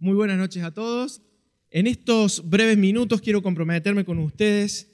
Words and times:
Muy 0.00 0.14
buenas 0.14 0.38
noches 0.38 0.62
a 0.62 0.70
todos. 0.70 1.22
En 1.72 1.88
estos 1.88 2.48
breves 2.48 2.78
minutos 2.78 3.20
quiero 3.20 3.42
comprometerme 3.42 4.04
con 4.04 4.20
ustedes 4.20 4.92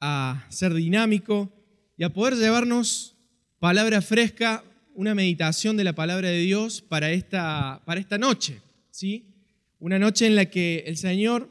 a 0.00 0.46
ser 0.48 0.72
dinámico 0.72 1.52
y 1.98 2.04
a 2.04 2.14
poder 2.14 2.36
llevarnos 2.36 3.14
palabra 3.58 4.00
fresca, 4.00 4.64
una 4.94 5.14
meditación 5.14 5.76
de 5.76 5.84
la 5.84 5.94
palabra 5.94 6.30
de 6.30 6.38
Dios 6.38 6.80
para 6.80 7.10
esta, 7.10 7.82
para 7.84 8.00
esta 8.00 8.16
noche. 8.16 8.62
¿sí? 8.90 9.34
Una 9.78 9.98
noche 9.98 10.26
en 10.26 10.34
la 10.34 10.46
que 10.46 10.84
el 10.86 10.96
Señor 10.96 11.50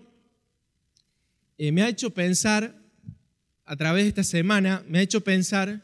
eh, 1.59 1.71
me 1.71 1.83
ha 1.83 1.89
hecho 1.89 2.09
pensar, 2.15 2.81
a 3.63 3.75
través 3.75 4.05
de 4.05 4.09
esta 4.09 4.23
semana, 4.23 4.83
me 4.87 4.97
ha 4.97 5.03
hecho 5.03 5.23
pensar 5.23 5.83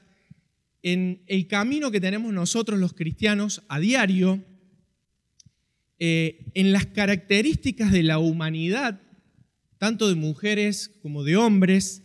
en 0.82 1.22
el 1.28 1.46
camino 1.46 1.92
que 1.92 2.02
tenemos 2.02 2.34
nosotros 2.34 2.80
los 2.80 2.94
cristianos 2.94 3.62
a 3.68 3.80
diario, 3.80 4.44
eh, 6.00 6.52
en 6.54 6.72
las 6.72 6.86
características 6.86 7.92
de 7.92 8.04
la 8.04 8.20
humanidad, 8.20 9.02
tanto 9.78 10.08
de 10.10 10.16
mujeres 10.16 10.92
como 11.02 11.24
de 11.24 11.38
hombres. 11.38 12.04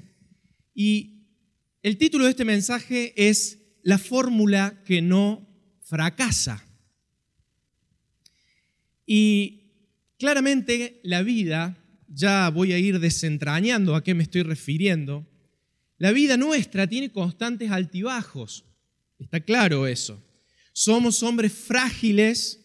Y 0.74 1.26
el 1.82 1.98
título 1.98 2.24
de 2.24 2.30
este 2.30 2.44
mensaje 2.44 3.12
es 3.16 3.58
La 3.82 3.98
fórmula 3.98 4.82
que 4.84 5.02
no 5.02 5.48
fracasa. 5.82 6.66
Y 9.04 9.62
claramente 10.18 11.00
la 11.02 11.22
vida, 11.22 11.76
ya 12.08 12.48
voy 12.48 12.72
a 12.72 12.78
ir 12.78 13.00
desentrañando 13.00 13.94
a 13.94 14.04
qué 14.04 14.14
me 14.14 14.22
estoy 14.22 14.42
refiriendo, 14.42 15.26
la 15.98 16.12
vida 16.12 16.36
nuestra 16.36 16.86
tiene 16.86 17.10
constantes 17.10 17.70
altibajos, 17.70 18.64
está 19.18 19.40
claro 19.40 19.86
eso. 19.86 20.22
Somos 20.72 21.22
hombres 21.22 21.52
frágiles, 21.52 22.61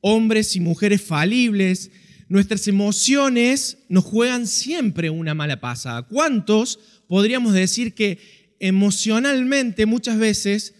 hombres 0.00 0.56
y 0.56 0.60
mujeres 0.60 1.02
falibles, 1.02 1.90
nuestras 2.28 2.68
emociones 2.68 3.78
nos 3.88 4.04
juegan 4.04 4.46
siempre 4.46 5.10
una 5.10 5.34
mala 5.34 5.60
pasada. 5.60 6.02
¿Cuántos 6.02 6.78
podríamos 7.06 7.54
decir 7.54 7.94
que 7.94 8.18
emocionalmente 8.60 9.86
muchas 9.86 10.18
veces 10.18 10.74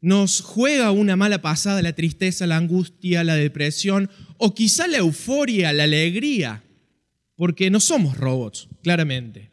nos 0.00 0.40
juega 0.40 0.90
una 0.90 1.14
mala 1.14 1.40
pasada 1.40 1.80
la 1.82 1.94
tristeza, 1.94 2.46
la 2.46 2.56
angustia, 2.56 3.22
la 3.22 3.36
depresión 3.36 4.10
o 4.38 4.54
quizá 4.54 4.88
la 4.88 4.98
euforia, 4.98 5.72
la 5.72 5.84
alegría? 5.84 6.64
Porque 7.36 7.70
no 7.70 7.80
somos 7.80 8.16
robots, 8.16 8.68
claramente. 8.82 9.50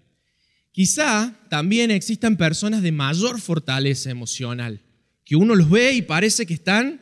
Quizá 0.71 1.35
también 1.49 1.91
existan 1.91 2.37
personas 2.37 2.81
de 2.81 2.91
mayor 2.91 3.39
fortaleza 3.39 4.09
emocional, 4.09 4.81
que 5.25 5.35
uno 5.35 5.53
los 5.53 5.69
ve 5.69 5.93
y 5.93 6.01
parece 6.01 6.45
que 6.45 6.53
están 6.55 7.01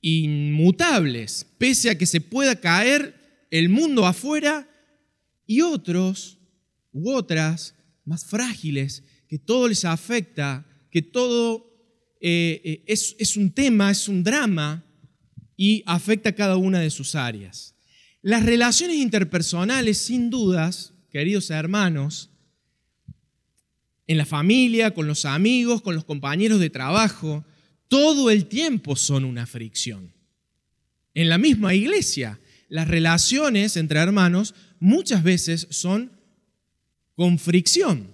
inmutables, 0.00 1.46
pese 1.58 1.90
a 1.90 1.98
que 1.98 2.06
se 2.06 2.20
pueda 2.20 2.56
caer 2.56 3.46
el 3.50 3.68
mundo 3.68 4.06
afuera, 4.06 4.66
y 5.46 5.62
otros 5.62 6.38
u 6.92 7.10
otras 7.10 7.74
más 8.04 8.24
frágiles, 8.24 9.02
que 9.28 9.38
todo 9.38 9.66
les 9.66 9.84
afecta, 9.84 10.64
que 10.92 11.02
todo 11.02 11.66
eh, 12.20 12.60
eh, 12.64 12.84
es, 12.86 13.16
es 13.18 13.36
un 13.36 13.50
tema, 13.50 13.90
es 13.90 14.06
un 14.06 14.22
drama 14.22 14.84
y 15.56 15.82
afecta 15.86 16.30
a 16.30 16.34
cada 16.34 16.56
una 16.56 16.78
de 16.78 16.90
sus 16.90 17.16
áreas. 17.16 17.74
Las 18.22 18.44
relaciones 18.44 18.96
interpersonales, 18.96 19.98
sin 19.98 20.30
dudas, 20.30 20.92
queridos 21.10 21.50
hermanos, 21.50 22.30
en 24.06 24.18
la 24.18 24.26
familia, 24.26 24.94
con 24.94 25.06
los 25.06 25.24
amigos, 25.24 25.82
con 25.82 25.94
los 25.94 26.04
compañeros 26.04 26.60
de 26.60 26.70
trabajo, 26.70 27.44
todo 27.90 28.30
el 28.30 28.46
tiempo 28.46 28.94
son 28.94 29.24
una 29.24 29.48
fricción. 29.48 30.14
En 31.12 31.28
la 31.28 31.38
misma 31.38 31.74
iglesia, 31.74 32.38
las 32.68 32.86
relaciones 32.86 33.76
entre 33.76 33.98
hermanos 33.98 34.54
muchas 34.78 35.24
veces 35.24 35.66
son 35.70 36.12
con 37.16 37.36
fricción. 37.36 38.12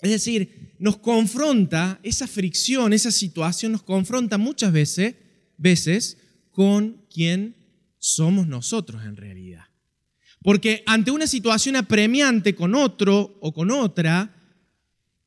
Es 0.00 0.10
decir, 0.12 0.76
nos 0.78 0.98
confronta 0.98 1.98
esa 2.04 2.28
fricción, 2.28 2.92
esa 2.92 3.10
situación 3.10 3.72
nos 3.72 3.82
confronta 3.82 4.38
muchas 4.38 4.72
veces, 4.72 5.16
veces 5.58 6.16
con 6.52 7.04
quien 7.12 7.56
somos 7.98 8.46
nosotros 8.46 9.04
en 9.04 9.16
realidad. 9.16 9.64
Porque 10.42 10.84
ante 10.86 11.10
una 11.10 11.26
situación 11.26 11.74
apremiante 11.74 12.54
con 12.54 12.76
otro 12.76 13.36
o 13.40 13.52
con 13.52 13.72
otra, 13.72 14.39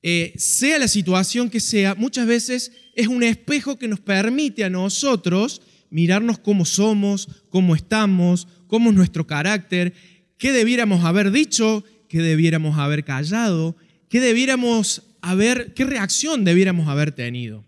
eh, 0.05 0.33
sea 0.35 0.77
la 0.79 0.89
situación 0.89 1.49
que 1.49 1.61
sea, 1.61 1.95
muchas 1.95 2.27
veces 2.27 2.73
es 2.93 3.07
un 3.07 3.23
espejo 3.23 3.79
que 3.79 3.87
nos 3.87 4.01
permite 4.01 4.65
a 4.65 4.69
nosotros 4.69 5.61
mirarnos 5.89 6.39
cómo 6.39 6.65
somos, 6.65 7.29
cómo 7.49 7.73
estamos, 7.73 8.47
cómo 8.67 8.89
es 8.89 8.95
nuestro 8.95 9.25
carácter, 9.25 9.93
qué 10.37 10.51
debiéramos 10.51 11.05
haber 11.05 11.31
dicho, 11.31 11.85
qué 12.09 12.19
debiéramos 12.19 12.77
haber 12.77 13.05
callado, 13.05 13.77
qué 14.09 14.19
debiéramos 14.19 15.03
haber, 15.21 15.73
qué 15.73 15.85
reacción 15.85 16.43
debiéramos 16.43 16.89
haber 16.89 17.13
tenido. 17.13 17.65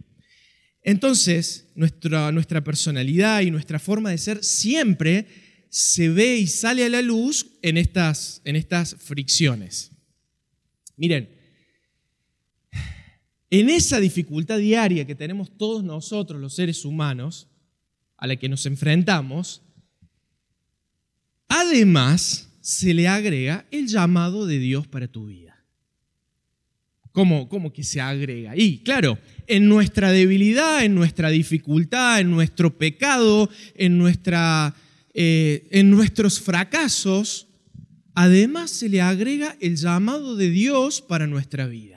Entonces, 0.84 1.68
nuestra, 1.74 2.32
nuestra 2.32 2.64
personalidad 2.64 3.42
y 3.42 3.50
nuestra 3.50 3.80
forma 3.80 4.12
de 4.12 4.18
ser 4.18 4.44
siempre 4.44 5.26
se 5.70 6.10
ve 6.10 6.38
y 6.38 6.48
sale 6.48 6.84
a 6.84 6.90
la 6.90 7.02
luz 7.02 7.48
en 7.62 7.78
estas, 7.78 8.42
en 8.44 8.56
estas 8.56 8.96
fricciones. 9.00 9.92
Miren, 10.98 11.35
en 13.50 13.70
esa 13.70 14.00
dificultad 14.00 14.58
diaria 14.58 15.06
que 15.06 15.16
tenemos 15.16 15.56
todos 15.58 15.84
nosotros, 15.84 16.42
los 16.42 16.56
seres 16.56 16.84
humanos, 16.86 17.48
a 18.18 18.28
la 18.28 18.36
que 18.36 18.50
nos 18.50 18.66
enfrentamos, 18.66 19.62
además 21.48 22.50
se 22.62 22.94
le 22.94 23.08
agrega 23.08 23.66
el 23.72 23.88
llamado 23.88 24.46
de 24.46 24.60
Dios 24.60 24.88
para 24.88 25.08
tu 25.08 25.28
vida. 25.28 25.64
¿Cómo, 27.12 27.48
cómo 27.48 27.72
que 27.72 27.84
se 27.84 28.02
agrega? 28.02 28.58
Y 28.58 28.80
claro, 28.80 29.18
en 29.48 29.70
nuestra 29.70 30.12
debilidad, 30.12 30.84
en 30.84 30.96
nuestra 30.96 31.30
dificultad, 31.30 32.20
en 32.20 32.30
nuestro 32.30 32.78
pecado, 32.78 33.50
en, 33.76 33.98
nuestra, 33.98 34.76
eh, 35.14 35.68
en 35.72 35.92
nuestros 35.92 36.42
fracasos, 36.42 37.48
además 38.16 38.72
se 38.72 38.90
le 38.90 39.02
agrega 39.02 39.56
el 39.62 39.78
llamado 39.78 40.36
de 40.36 40.50
Dios 40.50 41.02
para 41.02 41.26
nuestra 41.26 41.68
vida. 41.68 41.95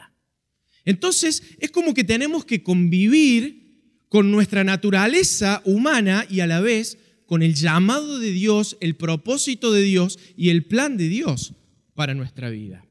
Entonces 0.89 1.43
es 1.61 1.71
como 1.71 1.93
que 1.93 2.03
tenemos 2.03 2.47
que 2.47 2.63
convivir 2.63 3.93
con 4.09 4.31
nuestra 4.33 4.65
naturaleza 4.65 5.61
humana 5.67 6.25
y 6.31 6.41
a 6.41 6.47
la 6.47 6.63
vez 6.63 6.97
con 7.27 7.43
el 7.43 7.55
llamado 7.55 8.19
de 8.19 8.31
Dios, 8.33 8.79
el 8.81 8.97
propósito 8.97 9.71
de 9.71 9.83
Dios 9.83 10.19
y 10.35 10.49
el 10.49 10.65
plan 10.65 10.97
de 10.97 11.11
Dios 11.11 11.53
para 11.95 12.15
nuestra 12.15 12.49
vida. 12.49 12.87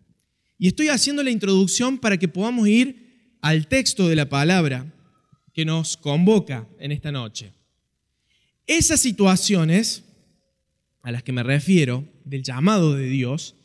Y 0.60 0.68
estoy 0.68 0.90
haciendo 0.90 1.24
la 1.24 1.32
introducción 1.32 1.98
para 1.98 2.18
que 2.18 2.28
podamos 2.28 2.68
ir 2.68 3.40
al 3.42 3.68
texto 3.68 4.08
de 4.08 4.16
la 4.16 4.30
palabra 4.30 4.94
que 5.52 5.66
nos 5.66 5.98
convoca 5.98 6.70
en 6.80 6.92
esta 6.92 7.12
noche. 7.12 7.52
Esas 8.68 9.00
situaciones 9.00 10.04
a 11.02 11.12
las 11.12 11.24
que 11.24 11.32
me 11.32 11.42
refiero, 11.42 12.08
del 12.26 12.44
llamado 12.44 12.96
de 12.96 13.08
Dios, 13.08 13.56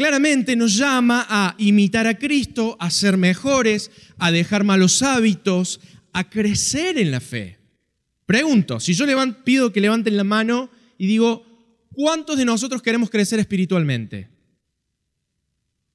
claramente 0.00 0.56
nos 0.56 0.78
llama 0.78 1.26
a 1.28 1.54
imitar 1.58 2.06
a 2.06 2.16
Cristo, 2.16 2.74
a 2.80 2.88
ser 2.88 3.18
mejores, 3.18 3.90
a 4.16 4.32
dejar 4.32 4.64
malos 4.64 5.02
hábitos, 5.02 5.78
a 6.14 6.30
crecer 6.30 6.96
en 6.96 7.10
la 7.10 7.20
fe. 7.20 7.58
Pregunto, 8.24 8.80
si 8.80 8.94
yo 8.94 9.04
pido 9.44 9.74
que 9.74 9.80
levanten 9.82 10.16
la 10.16 10.24
mano 10.24 10.70
y 10.96 11.06
digo, 11.06 11.44
¿cuántos 11.92 12.38
de 12.38 12.46
nosotros 12.46 12.80
queremos 12.80 13.10
crecer 13.10 13.40
espiritualmente? 13.40 14.30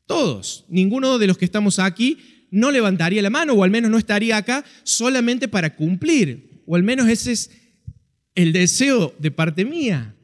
Todos. 0.05 0.65
Ninguno 0.69 1.17
de 1.17 1.25
los 1.25 1.39
que 1.39 1.45
estamos 1.45 1.79
aquí 1.79 2.47
no 2.51 2.69
levantaría 2.69 3.23
la 3.23 3.31
mano 3.31 3.53
o 3.53 3.63
al 3.63 3.71
menos 3.71 3.89
no 3.89 3.97
estaría 3.97 4.37
acá 4.37 4.63
solamente 4.83 5.47
para 5.47 5.75
cumplir. 5.75 6.61
O 6.67 6.75
al 6.75 6.83
menos 6.83 7.07
ese 7.07 7.31
es 7.31 7.49
el 8.35 8.53
deseo 8.53 9.15
de 9.17 9.31
parte 9.31 9.65
mía. 9.65 10.15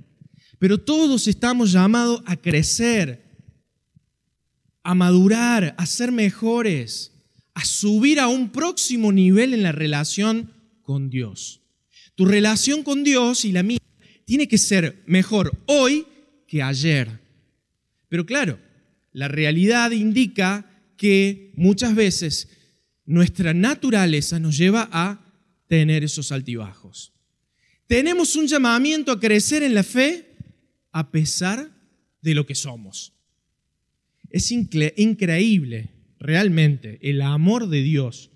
Pero 0.59 0.77
todos 0.77 1.27
estamos 1.27 1.72
llamados 1.72 2.22
a 2.27 2.35
crecer, 2.35 3.30
a 4.83 4.95
madurar, 4.95 5.75
a 5.78 5.85
ser 5.85 6.11
mejores, 6.11 7.11
a 7.53 7.66
subir 7.66 8.19
a 8.19 8.28
un 8.28 8.49
próximo 8.49 9.11
nivel 9.11 9.53
en 9.53 9.63
la 9.63 9.72
relación 9.72 10.51
con 10.81 11.09
Dios. 11.09 11.61
Tu 12.16 12.25
relación 12.25 12.83
con 12.83 13.03
Dios 13.03 13.45
y 13.45 13.51
la 13.51 13.63
mía 13.63 13.79
tiene 14.25 14.47
que 14.47 14.57
ser 14.57 15.03
mejor 15.05 15.51
hoy 15.66 16.05
que 16.47 16.61
ayer. 16.61 17.19
Pero 18.07 18.25
claro, 18.25 18.59
la 19.11 19.28
realidad 19.28 19.91
indica 19.91 20.69
que 20.97 21.51
muchas 21.55 21.95
veces 21.95 22.49
nuestra 23.05 23.53
naturaleza 23.53 24.39
nos 24.39 24.57
lleva 24.57 24.89
a 24.91 25.25
tener 25.67 26.03
esos 26.03 26.31
altibajos. 26.31 27.13
Tenemos 27.87 28.35
un 28.35 28.47
llamamiento 28.47 29.11
a 29.11 29.19
crecer 29.19 29.63
en 29.63 29.73
la 29.73 29.84
fe 29.84 30.35
a 30.91 31.11
pesar 31.11 31.69
de 32.22 32.35
lo 32.35 32.45
que 32.45 32.55
somos. 32.55 33.13
Es 34.31 34.51
increíble 34.51 35.89
realmente 36.19 36.99
el 37.01 37.22
amor 37.22 37.67
de 37.67 37.81
Dios, 37.81 38.31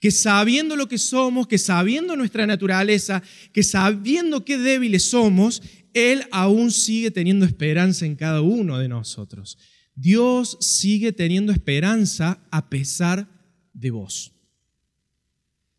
que 0.00 0.10
sabiendo 0.10 0.76
lo 0.76 0.88
que 0.88 0.98
somos, 0.98 1.46
que 1.46 1.58
sabiendo 1.58 2.14
nuestra 2.16 2.46
naturaleza, 2.46 3.22
que 3.52 3.62
sabiendo 3.62 4.44
qué 4.44 4.58
débiles 4.58 5.04
somos, 5.04 5.62
Él 5.94 6.24
aún 6.30 6.70
sigue 6.70 7.10
teniendo 7.10 7.46
esperanza 7.46 8.06
en 8.06 8.14
cada 8.14 8.42
uno 8.42 8.78
de 8.78 8.88
nosotros. 8.88 9.58
Dios 9.94 10.58
sigue 10.60 11.12
teniendo 11.12 11.52
esperanza 11.52 12.46
a 12.50 12.68
pesar 12.68 13.28
de 13.72 13.90
vos. 13.90 14.32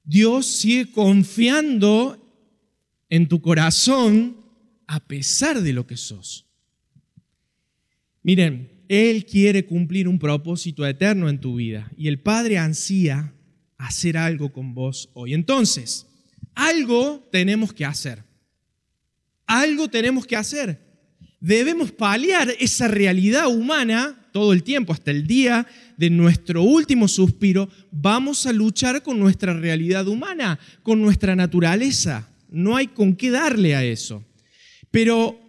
Dios 0.04 0.46
sigue 0.46 0.92
confiando 0.92 2.22
en 3.10 3.28
tu 3.28 3.42
corazón 3.42 4.38
a 4.88 5.06
pesar 5.06 5.62
de 5.62 5.74
lo 5.74 5.86
que 5.88 5.98
sos. 5.98 6.46
Miren, 8.24 8.75
Él 8.88 9.26
quiere 9.26 9.66
cumplir 9.66 10.08
un 10.08 10.20
propósito 10.20 10.86
eterno 10.86 11.30
en 11.30 11.40
tu 11.40 11.56
vida 11.56 11.92
y 11.98 12.08
el 12.08 12.20
Padre 12.20 12.58
ansía 12.58 13.34
hacer 13.78 14.18
algo 14.18 14.52
con 14.52 14.74
vos 14.74 15.10
hoy. 15.14 15.34
Entonces, 15.34 16.08
algo 16.54 17.28
tenemos 17.32 17.74
que 17.74 17.86
hacer. 17.86 18.24
Algo 19.46 19.90
tenemos 19.90 20.26
que 20.26 20.36
hacer. 20.36 20.80
Debemos 21.40 21.92
paliar 21.92 22.50
esa 22.60 22.88
realidad 22.88 23.48
humana 23.48 24.20
todo 24.32 24.52
el 24.52 24.64
tiempo, 24.64 24.92
hasta 24.92 25.12
el 25.12 25.28
día 25.28 25.68
de 25.96 26.10
nuestro 26.10 26.64
último 26.64 27.08
suspiro. 27.08 27.70
Vamos 27.92 28.46
a 28.46 28.54
luchar 28.54 29.04
con 29.04 29.20
nuestra 29.20 29.54
realidad 29.54 30.08
humana, 30.08 30.60
con 30.82 31.02
nuestra 31.02 31.36
naturaleza. 31.36 32.28
No 32.50 32.76
hay 32.76 32.88
con 32.88 33.16
qué 33.16 33.30
darle 33.30 33.76
a 33.76 33.84
eso. 33.84 34.24
Pero 34.92 35.40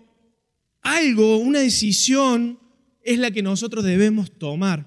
algo, 0.83 1.39
una 1.39 1.61
decisión, 1.61 2.59
es 3.07 3.19
la 3.19 3.31
que 3.31 3.43
nosotros 3.43 3.85
debemos 3.85 4.31
tomar. 4.39 4.87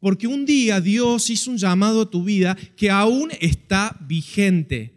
Porque 0.00 0.26
un 0.26 0.44
día 0.46 0.80
Dios 0.80 1.30
hizo 1.30 1.50
un 1.50 1.58
llamado 1.58 2.02
a 2.02 2.10
tu 2.10 2.24
vida 2.24 2.56
que 2.76 2.90
aún 2.90 3.30
está 3.40 3.96
vigente, 4.08 4.94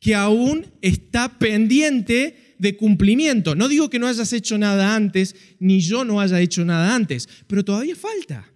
que 0.00 0.14
aún 0.14 0.66
está 0.80 1.38
pendiente 1.38 2.54
de 2.58 2.76
cumplimiento. 2.76 3.54
No 3.54 3.68
digo 3.68 3.90
que 3.90 3.98
no 3.98 4.06
hayas 4.06 4.32
hecho 4.32 4.58
nada 4.58 4.94
antes, 4.94 5.34
ni 5.58 5.80
yo 5.80 6.04
no 6.04 6.20
haya 6.20 6.40
hecho 6.40 6.64
nada 6.64 6.94
antes, 6.94 7.28
pero 7.46 7.64
todavía 7.64 7.96
falta. 7.96 8.50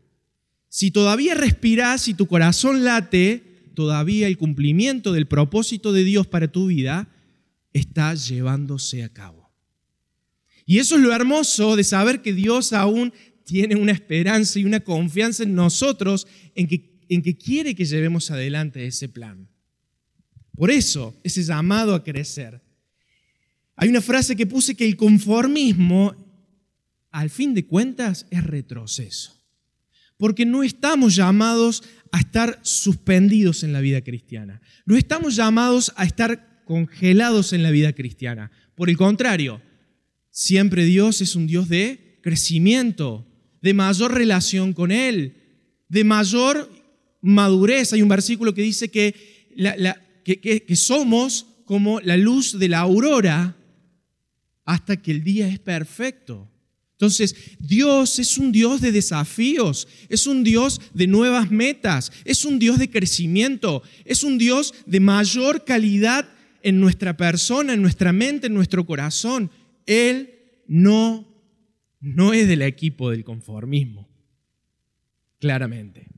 Si 0.69 0.91
todavía 0.91 1.35
respiras 1.35 2.09
y 2.09 2.15
tu 2.15 2.27
corazón 2.27 2.85
late, 2.85 3.71
todavía 3.75 4.27
el 4.27 4.39
cumplimiento 4.39 5.13
del 5.13 5.27
propósito 5.27 5.93
de 5.93 6.05
Dios 6.05 6.27
para 6.27 6.49
tu 6.49 6.67
vida 6.67 7.09
está 7.73 8.15
llevándose 8.15 9.05
a 9.05 9.09
cabo. 9.09 9.42
Y 10.67 10.79
eso 10.79 10.97
es 10.97 11.03
lo 11.03 11.13
hermoso 11.13 11.77
de 11.77 11.85
saber 11.85 12.23
que 12.23 12.33
Dios 12.33 12.73
aún 12.73 13.13
tiene 13.45 13.77
una 13.77 13.93
esperanza 13.93 14.59
y 14.59 14.65
una 14.65 14.81
confianza 14.81 15.43
en 15.43 15.55
nosotros 15.55 16.27
en 16.55 16.67
que, 16.67 17.01
en 17.09 17.23
que 17.23 17.37
quiere 17.37 17.75
que 17.75 17.85
llevemos 17.85 18.31
adelante 18.31 18.87
ese 18.87 19.09
plan. 19.09 19.49
Por 20.55 20.71
eso, 20.71 21.19
ese 21.25 21.43
llamado 21.43 21.95
a 21.95 22.05
crecer. 22.05 22.63
Hay 23.77 23.89
una 23.89 24.01
frase 24.01 24.37
que 24.37 24.47
puse 24.47 24.75
que 24.75 24.87
el 24.87 24.97
conformismo, 24.97 26.15
al 27.11 27.31
fin 27.31 27.55
de 27.55 27.67
cuentas, 27.67 28.27
es 28.31 28.45
retroceso. 28.45 29.39
Porque 30.19 30.47
no 30.47 30.63
estamos 30.63 31.17
llamados 31.17 31.83
a 32.13 32.21
estar 32.21 32.61
suspendidos 32.63 33.65
en 33.65 33.73
la 33.73 33.81
vida 33.81 34.03
cristiana. 34.03 34.61
No 34.87 34.97
estamos 34.97 35.35
llamados 35.35 35.93
a 35.97 36.05
estar 36.05 36.63
congelados 36.65 37.53
en 37.53 37.63
la 37.63 37.71
vida 37.71 37.93
cristiana. 37.93 38.53
Por 38.77 38.89
el 38.89 38.97
contrario, 38.97 39.61
siempre 40.33 40.85
Dios 40.85 41.21
es 41.21 41.37
un 41.37 41.47
Dios 41.47 41.69
de 41.69 42.19
crecimiento, 42.23 43.25
de 43.61 43.75
mayor 43.75 44.13
relación 44.13 44.73
con 44.73 44.91
Él, 44.91 45.37
de 45.89 46.03
mayor 46.03 46.69
madurez. 47.21 47.93
Hay 47.93 48.03
un 48.03 48.09
versículo 48.09 48.53
que 48.53 48.63
dice 48.63 48.91
que, 48.91 49.15
que, 50.25 50.77
somos 50.77 51.47
como 51.65 52.01
la 52.01 52.17
luz 52.17 52.59
de 52.59 52.69
la 52.69 52.81
aurora 52.81 53.57
hasta 54.65 54.97
que 54.97 55.13
el 55.13 55.23
día 55.23 55.47
es 55.47 55.61
perfecto. 55.61 56.49
Entonces, 56.93 57.35
Dios 57.59 58.19
es 58.19 58.39
un 58.39 58.53
Dios 58.53 58.81
de 58.81 58.93
desafíos, 58.93 59.89
es 60.09 60.27
un 60.27 60.45
Dios 60.45 60.81
de 60.95 61.09
nuevas 61.09 61.51
metas, 61.51 62.13
es 62.25 62.45
un 62.45 62.59
Dios 62.59 62.79
de 62.79 62.91
crecimiento, 62.91 63.83
es 64.05 64.23
un 64.23 64.39
Dios 64.39 64.73
de 64.87 65.01
mayor 65.01 65.65
calidad 65.65 66.29
en 66.63 66.81
nuestra 66.81 67.17
persona, 67.17 67.75
en 67.75 67.83
nuestra 67.83 68.13
mente, 68.13 68.47
en 68.47 68.55
nuestro 68.55 68.87
corazón. 68.87 69.51
Él 69.87 70.35
no 70.67 71.33
no 72.03 72.33
es 72.33 72.49
del 72.49 72.63
equipo 72.63 73.11
del 73.11 73.25
conformismo, 73.25 74.09
claramente. 75.39 76.09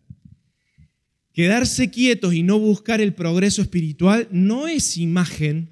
Quedarse 1.35 1.91
quietos 1.91 2.33
y 2.33 2.43
no 2.43 2.59
buscar 2.59 3.01
el 3.01 3.13
progreso 3.13 3.61
espiritual 3.61 4.27
no 4.31 4.67
es 4.67 4.97
imagen 4.97 5.71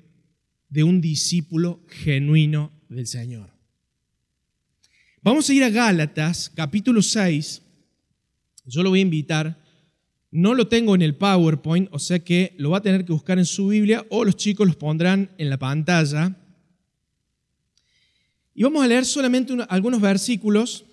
de 0.68 0.84
un 0.84 1.00
discípulo 1.00 1.80
genuino 1.88 2.72
del 2.88 3.06
Señor. 3.06 3.50
Vamos 5.22 5.48
a 5.48 5.54
ir 5.54 5.64
a 5.64 5.70
Gálatas, 5.70 6.50
capítulo 6.54 7.00
6. 7.00 7.62
Yo 8.66 8.82
lo 8.82 8.90
voy 8.90 8.98
a 8.98 9.02
invitar. 9.02 9.62
No 10.30 10.54
lo 10.54 10.68
tengo 10.68 10.94
en 10.94 11.02
el 11.02 11.14
PowerPoint, 11.14 11.88
o 11.92 11.98
sea 11.98 12.18
que 12.18 12.54
lo 12.58 12.70
va 12.70 12.78
a 12.78 12.82
tener 12.82 13.04
que 13.04 13.12
buscar 13.12 13.38
en 13.38 13.46
su 13.46 13.68
Biblia 13.68 14.04
o 14.10 14.24
los 14.24 14.36
chicos 14.36 14.66
los 14.66 14.76
pondrán 14.76 15.30
en 15.38 15.48
la 15.48 15.58
pantalla. 15.58 16.36
Y 18.54 18.62
vamos 18.64 18.84
a 18.84 18.86
leer 18.86 19.04
solamente 19.04 19.54
algunos 19.68 20.00
versículos. 20.00 20.84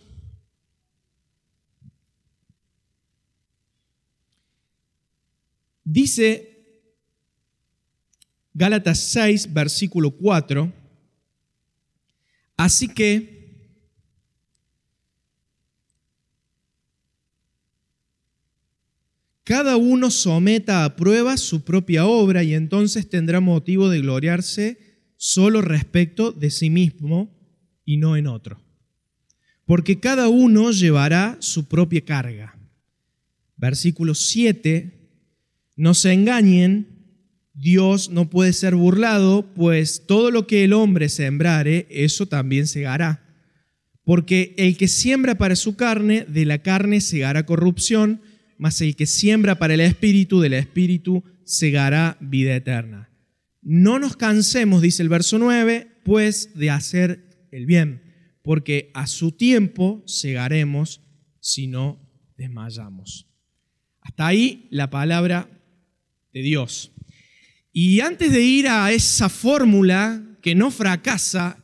Dice 5.84 6.50
Gálatas 8.54 9.00
6, 9.00 9.54
versículo 9.54 10.12
4, 10.12 10.72
así 12.58 12.88
que 12.88 13.40
cada 19.44 19.78
uno 19.78 20.12
someta 20.12 20.86
a 20.86 20.96
prueba 20.96 21.38
su 21.38 21.64
propia 21.64 22.06
obra 22.06 22.44
y 22.44 22.54
entonces 22.54 23.10
tendrá 23.10 23.40
motivo 23.40 23.90
de 23.90 24.02
gloriarse 24.02 24.78
solo 25.18 25.62
respecto 25.62 26.32
de 26.32 26.52
sí 26.52 26.70
mismo 26.70 27.39
y 27.90 27.98
no 27.98 28.16
en 28.16 28.28
otro. 28.28 28.62
Porque 29.66 30.00
cada 30.00 30.28
uno 30.30 30.70
llevará 30.70 31.38
su 31.40 31.68
propia 31.68 32.02
carga. 32.02 32.56
Versículo 33.58 34.14
7. 34.14 35.10
No 35.76 35.96
se 35.96 36.14
engañen, 36.14 36.86
Dios 37.56 38.12
no 38.12 38.30
puede 38.30 38.54
ser 38.54 38.76
burlado, 38.76 39.56
pues 39.56 40.06
todo 40.06 40.30
lo 40.30 40.46
que 40.46 40.66
el 40.66 40.74
hombre 40.74 41.10
sembrare, 41.10 41.88
eso 41.90 42.28
también 42.28 42.68
segará. 42.68 43.26
Porque 44.04 44.54
el 44.60 44.78
que 44.78 44.88
siembra 44.88 45.40
para 45.40 45.56
su 45.56 45.76
carne, 45.76 46.28
de 46.28 46.46
la 46.46 46.60
carne 46.60 47.02
segará 47.02 47.48
corrupción, 47.48 48.22
mas 48.60 48.82
el 48.82 48.96
que 48.96 49.08
siembra 49.08 49.58
para 49.58 49.74
el 49.74 49.82
espíritu, 49.82 50.42
del 50.42 50.54
espíritu 50.54 51.24
segará 51.44 52.18
vida 52.22 52.56
eterna. 52.56 53.10
No 53.64 53.98
nos 53.98 54.16
cansemos, 54.16 54.84
dice 54.84 55.02
el 55.02 55.10
verso 55.10 55.40
9, 55.40 55.88
pues 56.04 56.52
de 56.54 56.70
hacer 56.70 57.29
el 57.52 57.66
bien, 57.66 58.02
porque 58.42 58.92
a 58.94 59.08
su 59.08 59.32
tiempo 59.32 60.04
segaremos 60.06 61.02
si 61.40 61.68
no 61.68 62.00
desmayamos. 62.38 63.28
Hasta 64.02 64.28
ahí 64.28 64.68
la 64.72 64.90
palabra 64.90 65.50
de 66.34 66.42
Dios. 66.42 66.92
Y 67.72 68.00
antes 68.00 68.32
de 68.32 68.42
ir 68.42 68.68
a 68.68 68.92
esa 68.92 69.30
fórmula 69.30 70.24
que 70.42 70.56
no 70.56 70.72
fracasa 70.72 71.64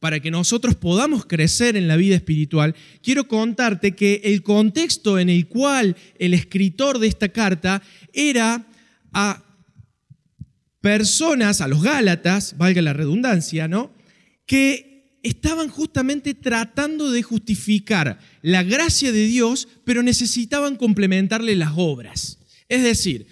para 0.00 0.20
que 0.20 0.30
nosotros 0.30 0.74
podamos 0.74 1.24
crecer 1.24 1.76
en 1.76 1.88
la 1.88 1.96
vida 1.96 2.16
espiritual, 2.16 2.74
quiero 3.02 3.26
contarte 3.26 3.92
que 3.92 4.20
el 4.24 4.42
contexto 4.42 5.18
en 5.18 5.30
el 5.30 5.46
cual 5.46 5.96
el 6.18 6.34
escritor 6.34 6.98
de 6.98 7.06
esta 7.06 7.30
carta 7.30 7.82
era 8.12 8.66
a 9.12 9.42
personas, 10.80 11.62
a 11.62 11.68
los 11.68 11.82
Gálatas, 11.82 12.58
valga 12.58 12.82
la 12.82 12.92
redundancia, 12.92 13.68
¿no? 13.68 13.90
Que 14.44 14.93
estaban 15.24 15.70
justamente 15.70 16.34
tratando 16.34 17.10
de 17.10 17.22
justificar 17.22 18.20
la 18.42 18.62
gracia 18.62 19.10
de 19.10 19.26
Dios, 19.26 19.66
pero 19.84 20.02
necesitaban 20.02 20.76
complementarle 20.76 21.56
las 21.56 21.72
obras. 21.76 22.38
Es 22.68 22.82
decir, 22.82 23.26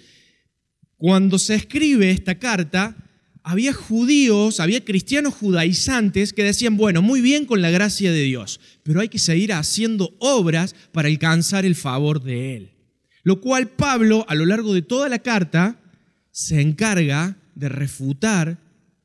cuando 0.97 1.37
se 1.37 1.53
escribe 1.53 2.09
esta 2.09 2.39
carta, 2.39 2.97
había 3.43 3.73
judíos, 3.73 4.59
había 4.59 4.83
cristianos 4.83 5.35
judaizantes 5.35 6.33
que 6.33 6.43
decían, 6.43 6.77
bueno, 6.77 7.03
muy 7.03 7.21
bien 7.21 7.45
con 7.45 7.61
la 7.61 7.69
gracia 7.69 8.11
de 8.11 8.23
Dios, 8.23 8.59
pero 8.81 8.99
hay 8.99 9.09
que 9.09 9.19
seguir 9.19 9.53
haciendo 9.53 10.15
obras 10.19 10.75
para 10.93 11.09
alcanzar 11.09 11.63
el 11.63 11.75
favor 11.75 12.23
de 12.23 12.55
Él. 12.55 12.71
Lo 13.21 13.39
cual 13.39 13.69
Pablo, 13.69 14.25
a 14.27 14.35
lo 14.35 14.45
largo 14.47 14.73
de 14.73 14.81
toda 14.81 15.09
la 15.09 15.19
carta, 15.19 15.79
se 16.31 16.59
encarga 16.59 17.37
de 17.53 17.69
refutar, 17.69 18.57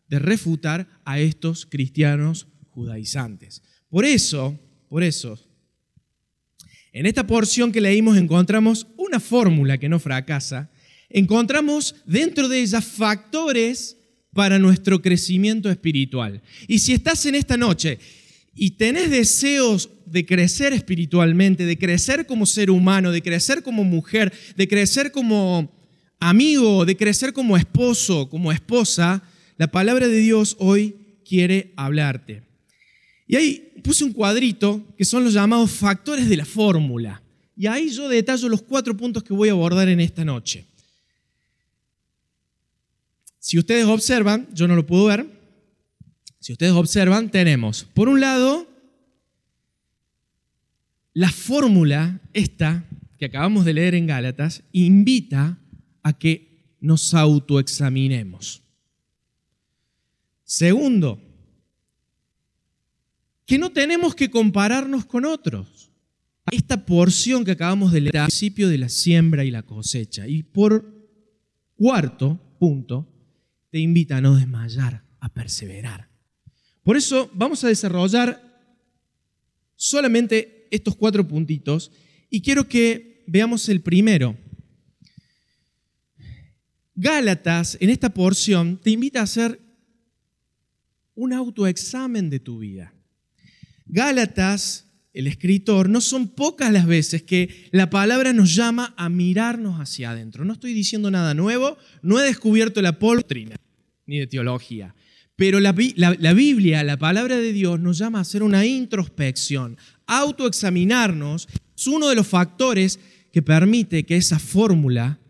de 0.08 0.18
refutar 0.18 0.88
a 1.04 1.18
estos 1.18 1.66
cristianos 1.66 2.46
judaizantes. 2.78 3.60
Por 3.90 4.04
eso, 4.04 4.56
por 4.88 5.02
eso, 5.02 5.36
en 6.92 7.06
esta 7.06 7.26
porción 7.26 7.72
que 7.72 7.80
leímos 7.80 8.16
encontramos 8.16 8.86
una 8.96 9.18
fórmula 9.18 9.78
que 9.78 9.88
no 9.88 9.98
fracasa, 9.98 10.70
encontramos 11.10 11.96
dentro 12.06 12.48
de 12.48 12.60
ella 12.60 12.80
factores 12.80 13.96
para 14.32 14.60
nuestro 14.60 15.02
crecimiento 15.02 15.68
espiritual. 15.68 16.40
Y 16.68 16.78
si 16.78 16.92
estás 16.92 17.26
en 17.26 17.34
esta 17.34 17.56
noche 17.56 17.98
y 18.54 18.70
tenés 18.72 19.10
deseos 19.10 19.90
de 20.06 20.24
crecer 20.24 20.72
espiritualmente, 20.72 21.66
de 21.66 21.78
crecer 21.78 22.26
como 22.26 22.46
ser 22.46 22.70
humano, 22.70 23.10
de 23.10 23.22
crecer 23.22 23.64
como 23.64 23.82
mujer, 23.82 24.32
de 24.56 24.68
crecer 24.68 25.10
como 25.10 25.68
amigo, 26.20 26.84
de 26.84 26.96
crecer 26.96 27.32
como 27.32 27.56
esposo, 27.56 28.28
como 28.28 28.52
esposa, 28.52 29.24
la 29.56 29.66
palabra 29.66 30.06
de 30.06 30.18
Dios 30.18 30.54
hoy 30.60 30.94
quiere 31.24 31.72
hablarte. 31.76 32.47
Y 33.28 33.36
ahí 33.36 33.72
puse 33.84 34.04
un 34.04 34.12
cuadrito 34.12 34.84
que 34.96 35.04
son 35.04 35.22
los 35.22 35.34
llamados 35.34 35.70
factores 35.70 36.28
de 36.28 36.36
la 36.38 36.46
fórmula. 36.46 37.22
Y 37.54 37.66
ahí 37.66 37.90
yo 37.90 38.08
detallo 38.08 38.48
los 38.48 38.62
cuatro 38.62 38.96
puntos 38.96 39.22
que 39.22 39.34
voy 39.34 39.50
a 39.50 39.52
abordar 39.52 39.88
en 39.88 40.00
esta 40.00 40.24
noche. 40.24 40.66
Si 43.38 43.58
ustedes 43.58 43.84
observan, 43.84 44.48
yo 44.54 44.66
no 44.66 44.74
lo 44.74 44.86
puedo 44.86 45.04
ver, 45.04 45.26
si 46.40 46.52
ustedes 46.52 46.72
observan, 46.72 47.30
tenemos, 47.30 47.84
por 47.94 48.08
un 48.08 48.20
lado, 48.20 48.66
la 51.12 51.30
fórmula 51.30 52.20
esta 52.32 52.84
que 53.18 53.26
acabamos 53.26 53.64
de 53.64 53.74
leer 53.74 53.94
en 53.94 54.06
Gálatas 54.06 54.62
invita 54.72 55.58
a 56.02 56.12
que 56.12 56.76
nos 56.80 57.12
autoexaminemos. 57.12 58.62
Segundo, 60.44 61.20
que 63.48 63.58
no 63.58 63.72
tenemos 63.72 64.14
que 64.14 64.30
compararnos 64.30 65.06
con 65.06 65.24
otros. 65.24 65.90
Esta 66.52 66.84
porción 66.84 67.46
que 67.46 67.52
acabamos 67.52 67.92
de 67.92 68.02
leer 68.02 68.18
al 68.18 68.26
principio 68.26 68.68
de 68.68 68.76
la 68.76 68.90
siembra 68.90 69.42
y 69.42 69.50
la 69.50 69.62
cosecha. 69.62 70.28
Y 70.28 70.42
por 70.42 70.84
cuarto 71.74 72.38
punto, 72.58 73.08
te 73.70 73.78
invita 73.78 74.18
a 74.18 74.20
no 74.20 74.36
desmayar, 74.36 75.02
a 75.18 75.32
perseverar. 75.32 76.10
Por 76.82 76.98
eso 76.98 77.30
vamos 77.32 77.64
a 77.64 77.68
desarrollar 77.68 78.38
solamente 79.76 80.68
estos 80.70 80.94
cuatro 80.94 81.26
puntitos 81.26 81.90
y 82.28 82.42
quiero 82.42 82.68
que 82.68 83.24
veamos 83.26 83.66
el 83.70 83.80
primero. 83.80 84.36
Gálatas, 86.94 87.78
en 87.80 87.88
esta 87.88 88.12
porción, 88.12 88.76
te 88.76 88.90
invita 88.90 89.20
a 89.20 89.24
hacer 89.24 89.58
un 91.14 91.32
autoexamen 91.32 92.28
de 92.28 92.40
tu 92.40 92.58
vida. 92.58 92.92
Gálatas, 93.88 94.86
el 95.12 95.26
escritor, 95.26 95.88
no 95.88 96.00
son 96.00 96.28
pocas 96.28 96.70
las 96.72 96.86
veces 96.86 97.22
que 97.22 97.68
la 97.72 97.90
palabra 97.90 98.32
nos 98.32 98.54
llama 98.54 98.94
a 98.96 99.08
mirarnos 99.08 99.80
hacia 99.80 100.10
adentro. 100.10 100.44
No 100.44 100.52
estoy 100.52 100.74
diciendo 100.74 101.10
nada 101.10 101.34
nuevo, 101.34 101.78
no 102.02 102.20
he 102.20 102.24
descubierto 102.24 102.82
la 102.82 102.92
doctrina 102.92 103.56
ni 104.06 104.18
de 104.18 104.26
teología. 104.26 104.94
Pero 105.36 105.60
la, 105.60 105.74
la, 105.96 106.32
Biblia, 106.32 106.82
la 106.82 106.96
palabra 106.98 107.36
de 107.36 107.52
Dios, 107.52 107.80
nos 107.80 107.98
llama 107.98 108.18
a 108.18 108.22
hacer 108.22 108.42
una 108.42 108.66
introspección, 108.66 109.78
autoexaminarnos. 110.06 111.48
Es 111.76 111.86
uno 111.86 112.08
de 112.08 112.16
los 112.16 112.26
factores 112.26 112.98
que 113.32 113.40
permite 113.40 114.04
que 114.04 114.16
esa 114.16 114.38
fórmula, 114.38 115.20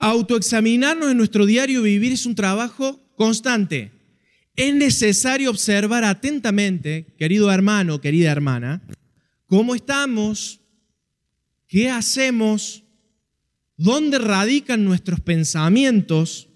autoexaminarnos 0.00 1.10
en 1.12 1.18
nuestro 1.18 1.46
diario 1.46 1.82
vivir, 1.82 2.12
es 2.12 2.26
un 2.26 2.34
trabajo 2.34 3.00
constante 3.16 3.92
es 4.56 4.74
necesario 4.74 5.50
observar 5.50 6.04
atentamente, 6.04 7.14
querido 7.18 7.50
hermano, 7.50 8.00
querida 8.00 8.30
hermana, 8.30 8.82
cómo 9.46 9.74
estamos, 9.74 10.60
qué 11.66 11.90
hacemos, 11.90 12.84
dónde 13.76 14.18
radican 14.18 14.84
nuestros 14.84 15.20
pensamientos, 15.20 16.48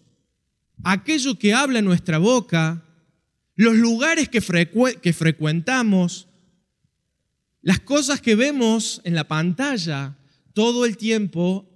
aquello 0.85 1.39
que 1.39 1.55
habla 1.55 1.81
nuestra 1.81 2.19
boca, 2.19 2.85
los 3.55 3.75
lugares 3.75 4.29
que, 4.29 4.41
que 5.03 5.13
frecuentamos, 5.13 6.29
las 7.63 7.81
cosas 7.81 8.21
que 8.21 8.35
vemos 8.35 9.01
en 9.05 9.15
la 9.15 9.27
pantalla, 9.27 10.17
todo 10.53 10.85
el 10.85 10.97
tiempo 10.97 11.69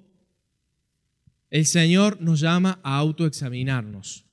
el 1.51 1.67
Señor 1.67 2.21
nos 2.21 2.41
llama 2.41 2.79
a 2.83 2.97
autoexaminarnos. 2.97 4.30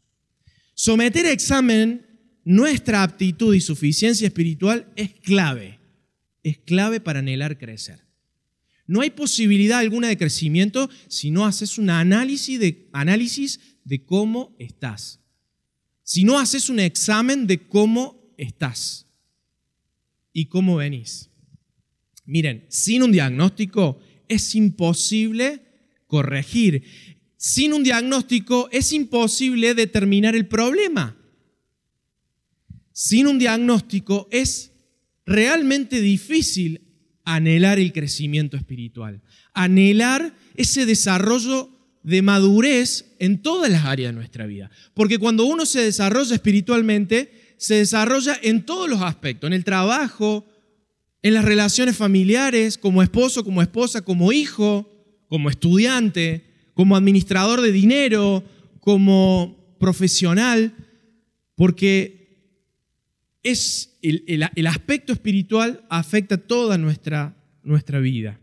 Someter 0.80 1.26
a 1.26 1.32
examen 1.32 2.06
nuestra 2.46 3.02
aptitud 3.02 3.56
y 3.56 3.62
suficiencia 3.62 4.28
espiritual 4.28 4.94
es 4.96 5.12
clave, 5.12 5.80
es 6.44 6.60
clave 6.60 7.00
para 7.00 7.18
anhelar 7.18 7.58
crecer. 7.58 8.06
No 8.86 9.02
hay 9.02 9.10
posibilidad 9.10 9.80
alguna 9.80 10.08
de 10.08 10.18
crecimiento 10.18 10.88
si 11.08 11.32
no 11.32 11.48
haces 11.48 11.80
un 11.80 11.90
análisis 11.90 12.60
de, 12.60 12.90
análisis 12.94 13.60
de 13.86 14.06
cómo 14.06 14.56
estás. 14.60 15.20
Si 16.04 16.24
no 16.24 16.38
haces 16.38 16.70
un 16.70 16.80
examen 16.80 17.48
de 17.48 17.68
cómo 17.68 18.32
estás 18.38 19.08
y 20.32 20.46
cómo 20.46 20.76
venís. 20.76 21.32
Miren, 22.24 22.68
sin 22.70 23.02
un 23.02 23.12
diagnóstico 23.12 24.00
es 24.28 24.54
imposible 24.54 25.60
corregir. 26.06 27.17
Sin 27.48 27.72
un 27.72 27.82
diagnóstico 27.82 28.68
es 28.74 28.92
imposible 28.92 29.74
determinar 29.74 30.36
el 30.36 30.48
problema. 30.48 31.16
Sin 32.92 33.26
un 33.26 33.40
diagnóstico 33.40 34.28
es 34.32 34.74
realmente 35.26 36.02
difícil 36.02 36.82
anhelar 37.24 37.80
el 37.80 37.94
crecimiento 37.94 38.58
espiritual, 38.58 39.22
anhelar 39.54 40.36
ese 40.56 40.86
desarrollo 40.86 41.70
de 42.04 42.22
madurez 42.22 43.16
en 43.18 43.42
todas 43.42 43.72
las 43.72 43.86
áreas 43.86 44.12
de 44.12 44.18
nuestra 44.18 44.46
vida. 44.46 44.70
Porque 44.94 45.18
cuando 45.18 45.46
uno 45.46 45.66
se 45.66 45.80
desarrolla 45.80 46.36
espiritualmente, 46.36 47.56
se 47.56 47.76
desarrolla 47.76 48.38
en 48.44 48.66
todos 48.66 48.90
los 48.90 49.02
aspectos, 49.02 49.48
en 49.48 49.54
el 49.54 49.64
trabajo, 49.64 50.46
en 51.22 51.34
las 51.34 51.46
relaciones 51.46 51.96
familiares, 51.96 52.78
como 52.78 53.02
esposo, 53.02 53.46
como 53.46 53.62
esposa, 53.62 54.02
como 54.02 54.34
hijo, 54.34 54.92
como 55.30 55.50
estudiante, 55.50 56.47
como 56.78 56.96
administrador 56.96 57.62
de 57.62 57.72
dinero, 57.72 58.44
como 58.80 59.76
profesional, 59.80 60.76
porque 61.56 62.54
es 63.42 63.98
el, 64.04 64.68
aspecto 64.68 65.12
espiritual 65.12 65.84
afecta 65.90 66.38
toda 66.38 66.78
nuestra, 66.78 67.36
nuestra 67.64 68.00
vida. 68.00 68.40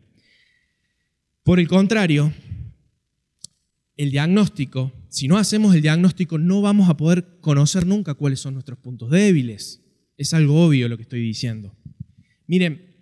Por 1.44 1.60
el 1.60 1.68
contrario, 1.68 2.34
el 3.96 4.10
diagnóstico, 4.10 4.92
si 5.10 5.28
no 5.28 5.38
hacemos 5.38 5.72
el 5.72 5.82
diagnóstico, 5.82 6.36
no 6.36 6.60
vamos 6.60 6.90
a 6.90 6.96
poder 6.96 7.38
conocer 7.40 7.86
nunca 7.86 8.14
cuáles 8.14 8.40
son 8.40 8.54
nuestros 8.54 8.80
puntos 8.80 9.10
débiles. 9.10 9.80
Es 10.16 10.34
algo 10.34 10.66
obvio 10.66 10.88
lo 10.88 10.96
que 10.96 11.04
estoy 11.04 11.20
diciendo. 11.20 11.72
Miren, 12.48 12.96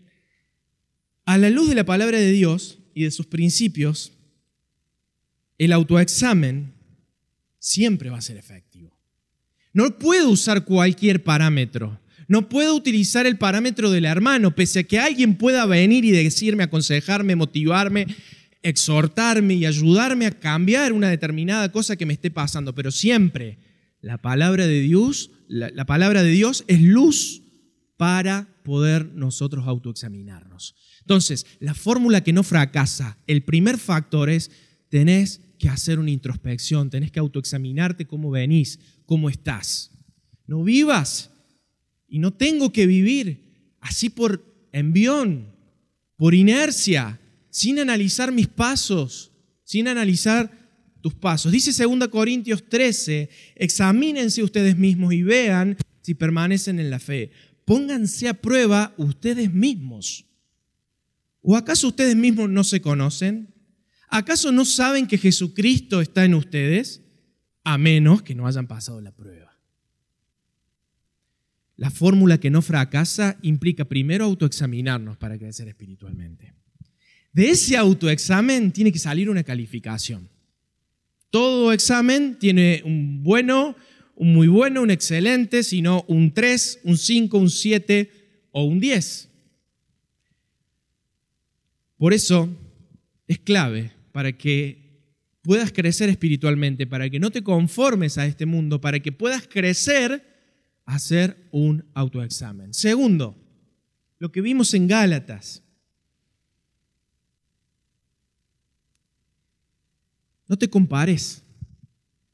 a 1.25 1.39
la 1.39 1.49
luz 1.49 1.71
de 1.71 1.75
la 1.75 1.87
palabra 1.87 2.19
de 2.19 2.33
Dios 2.33 2.81
y 2.93 3.05
de 3.05 3.11
sus 3.11 3.25
principios, 3.25 4.13
el 5.65 5.73
autoexamen 5.73 6.73
siempre 7.59 8.11
va 8.11 8.19
a 8.19 8.23
ser 8.23 8.37
efectivo. 8.37 8.99
No 9.73 9.99
puedo 9.99 10.29
usar 10.29 10.65
cualquier 10.65 11.23
parámetro. 11.23 12.01
No 12.27 12.49
puedo 12.49 12.75
utilizar 12.75 13.27
el 13.27 13.39
parámetro 13.39 13.91
del 13.91 14.05
hermano, 14.05 14.55
pese 14.55 14.81
a 14.81 14.83
que 14.83 14.99
alguien 14.99 15.37
pueda 15.37 15.67
venir 15.67 16.05
y 16.05 16.11
decirme, 16.11 16.65
aconsejarme, 16.65 17.37
motivarme, 17.37 18.07
exhortarme 18.63 19.55
y 19.55 19.67
ayudarme 19.67 20.27
a 20.27 20.33
cambiar 20.33 20.93
una 20.93 21.09
determinada 21.09 21.71
cosa 21.71 21.97
que 21.97 22.07
me 22.07 22.15
esté 22.15 22.31
pasando. 22.31 22.75
Pero 22.75 22.91
siempre 22.91 23.59
la 24.01 24.19
palabra 24.19 24.67
de 24.67 24.81
Dios, 24.81 25.31
la, 25.47 25.71
la 25.71 25.85
palabra 25.85 26.23
de 26.23 26.31
Dios 26.31 26.65
es 26.67 26.81
luz 26.81 27.43
para 27.97 28.49
poder 28.65 29.07
nosotros 29.15 29.67
autoexaminarnos. 29.67 30.75
Entonces, 31.01 31.47
la 31.61 31.75
fórmula 31.75 32.23
que 32.23 32.33
no 32.33 32.43
fracasa, 32.43 33.19
el 33.27 33.43
primer 33.43 33.79
factor 33.79 34.29
es 34.31 34.51
tenés 34.93 35.41
que 35.63 35.69
hacer 35.69 36.01
una 36.01 36.11
introspección, 36.11 36.91
tenés 36.91 37.13
que 37.13 37.21
autoexaminarte 37.21 38.05
cómo 38.05 38.33
venís, 38.33 38.81
cómo 39.07 39.31
estás. 39.31 39.93
No 40.45 40.65
vivas 40.65 41.31
y 42.09 42.19
no 42.19 42.33
tengo 42.33 42.73
que 42.73 42.85
vivir 42.85 43.77
así 43.79 44.11
por 44.11 44.45
envión, 44.73 45.55
por 46.17 46.35
inercia, 46.35 47.21
sin 47.49 47.79
analizar 47.79 48.33
mis 48.33 48.49
pasos, 48.49 49.31
sin 49.63 49.87
analizar 49.87 50.51
tus 51.01 51.15
pasos. 51.15 51.53
Dice 51.53 51.71
2 51.71 52.09
Corintios 52.09 52.69
13, 52.69 53.31
examínense 53.55 54.43
ustedes 54.43 54.77
mismos 54.77 55.15
y 55.15 55.23
vean 55.23 55.77
si 56.01 56.15
permanecen 56.15 56.81
en 56.81 56.91
la 56.91 56.99
fe. 56.99 57.31
Pónganse 57.65 58.27
a 58.27 58.35
prueba 58.35 58.95
ustedes 58.97 59.55
mismos. 59.55 60.27
¿O 61.41 61.55
acaso 61.55 61.87
ustedes 61.87 62.17
mismos 62.17 62.51
no 62.51 62.65
se 62.65 62.81
conocen? 62.81 63.55
¿Acaso 64.15 64.53
no 64.53 64.67
saben 64.67 65.07
que 65.07 65.17
Jesucristo 65.17 66.03
está 66.03 66.27
en 66.27 66.35
ustedes? 66.35 67.01
A 67.65 67.79
menos 67.79 68.21
que 68.21 68.35
no 68.35 68.47
hayan 68.47 68.67
pasado 68.67 69.01
la 69.01 69.11
prueba. 69.11 69.59
La 71.77 71.91
fórmula 71.91 72.39
que 72.39 72.51
no 72.51 72.61
fracasa 72.61 73.39
implica 73.41 73.87
primero 73.87 74.27
autoexaminarnos 74.27 75.17
para 75.17 75.39
crecer 75.39 75.67
espiritualmente. 75.69 76.53
De 77.33 77.49
ese 77.49 77.75
autoexamen 77.79 78.71
tiene 78.73 78.93
que 78.93 78.99
salir 78.99 79.31
una 79.31 79.45
calificación. 79.45 80.29
Todo 81.31 81.73
examen 81.73 82.39
tiene 82.39 82.83
un 82.85 83.23
bueno, 83.23 83.75
un 84.15 84.35
muy 84.35 84.47
bueno, 84.47 84.83
un 84.83 84.91
excelente, 84.91 85.63
sino 85.63 86.05
un 86.07 86.35
3, 86.35 86.81
un 86.85 86.99
5, 86.99 87.39
un 87.39 87.49
7 87.49 88.11
o 88.51 88.65
un 88.65 88.79
10. 88.79 89.31
Por 91.97 92.13
eso 92.13 92.47
es 93.27 93.39
clave 93.39 94.02
para 94.13 94.33
que 94.37 94.83
puedas 95.43 95.73
crecer 95.73 96.09
espiritualmente, 96.09 96.87
para 96.87 97.11
que 97.11 97.19
no 97.19 97.31
te 97.31 97.43
conformes 97.43 98.17
a 98.19 98.27
este 98.27 98.47
mundo, 98.47 98.81
para 98.81 99.01
que 99.01 99.13
puedas 99.13 99.49
crecer, 99.49 100.25
hacer 100.85 101.49
un 101.51 101.85
autoexamen. 101.95 102.73
Segundo, 102.73 103.37
lo 104.19 104.31
que 104.31 104.41
vimos 104.41 104.73
en 104.75 104.87
Gálatas. 104.87 105.63
No 110.47 110.57
te 110.57 110.69
compares. 110.69 111.43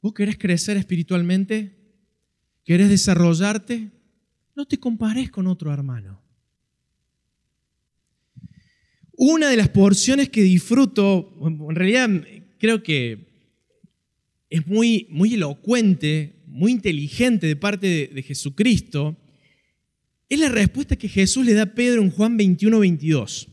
¿Vos 0.01 0.13
querés 0.13 0.37
crecer 0.37 0.77
espiritualmente? 0.77 1.75
¿Querés 2.63 2.89
desarrollarte? 2.89 3.89
No 4.55 4.65
te 4.65 4.77
compares 4.77 5.31
con 5.31 5.47
otro 5.47 5.73
hermano. 5.73 6.21
Una 9.21 9.49
de 9.49 9.57
las 9.57 9.67
porciones 9.67 10.29
que 10.29 10.41
disfruto, 10.41 11.29
en 11.45 11.75
realidad 11.75 12.09
creo 12.57 12.81
que 12.81 13.27
es 14.49 14.65
muy, 14.65 15.07
muy 15.09 15.33
elocuente, 15.33 16.35
muy 16.47 16.71
inteligente 16.71 17.45
de 17.45 17.57
parte 17.57 18.09
de, 18.13 18.23
Jesucristo, 18.23 19.17
es 20.29 20.39
la 20.39 20.47
respuesta 20.47 20.95
que 20.95 21.09
Jesús 21.09 21.45
le 21.45 21.53
da 21.53 21.63
a 21.63 21.75
Pedro 21.75 22.01
en 22.01 22.11
Juan 22.11 22.37
21, 22.37 22.79
22. 22.79 23.49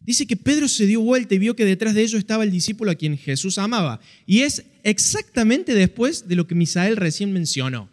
Dice 0.00 0.26
que 0.26 0.38
Pedro 0.38 0.68
se 0.68 0.86
dio 0.86 1.02
vuelta 1.02 1.34
y 1.34 1.38
vio 1.38 1.54
que 1.54 1.66
detrás 1.66 1.94
de 1.94 2.00
ellos 2.00 2.18
estaba 2.18 2.44
el 2.44 2.50
discípulo 2.50 2.90
a 2.90 2.94
quien 2.94 3.18
Jesús 3.18 3.58
amaba. 3.58 4.00
Y 4.24 4.40
es 4.40 4.64
exactamente 4.84 5.74
después 5.74 6.28
de 6.28 6.34
lo 6.34 6.46
que 6.46 6.54
Misael 6.54 6.96
recién 6.96 7.30
mencionó. 7.30 7.90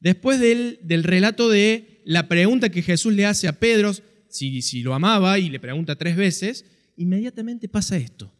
Después 0.00 0.40
del, 0.40 0.78
del 0.82 1.04
relato 1.04 1.50
de 1.50 2.00
la 2.06 2.26
pregunta 2.26 2.70
que 2.70 2.80
Jesús 2.80 3.12
le 3.12 3.26
hace 3.26 3.48
a 3.48 3.58
Pedro, 3.60 3.92
si, 4.34 4.82
lo 4.82 4.94
amaba 4.94 5.38
y 5.38 5.48
le 5.48 5.60
pregunta 5.60 5.96
tres 5.96 6.16
veces, 6.16 6.64
inmediatamente 6.96 7.68
pasa 7.68 7.96
esto. 7.96 8.32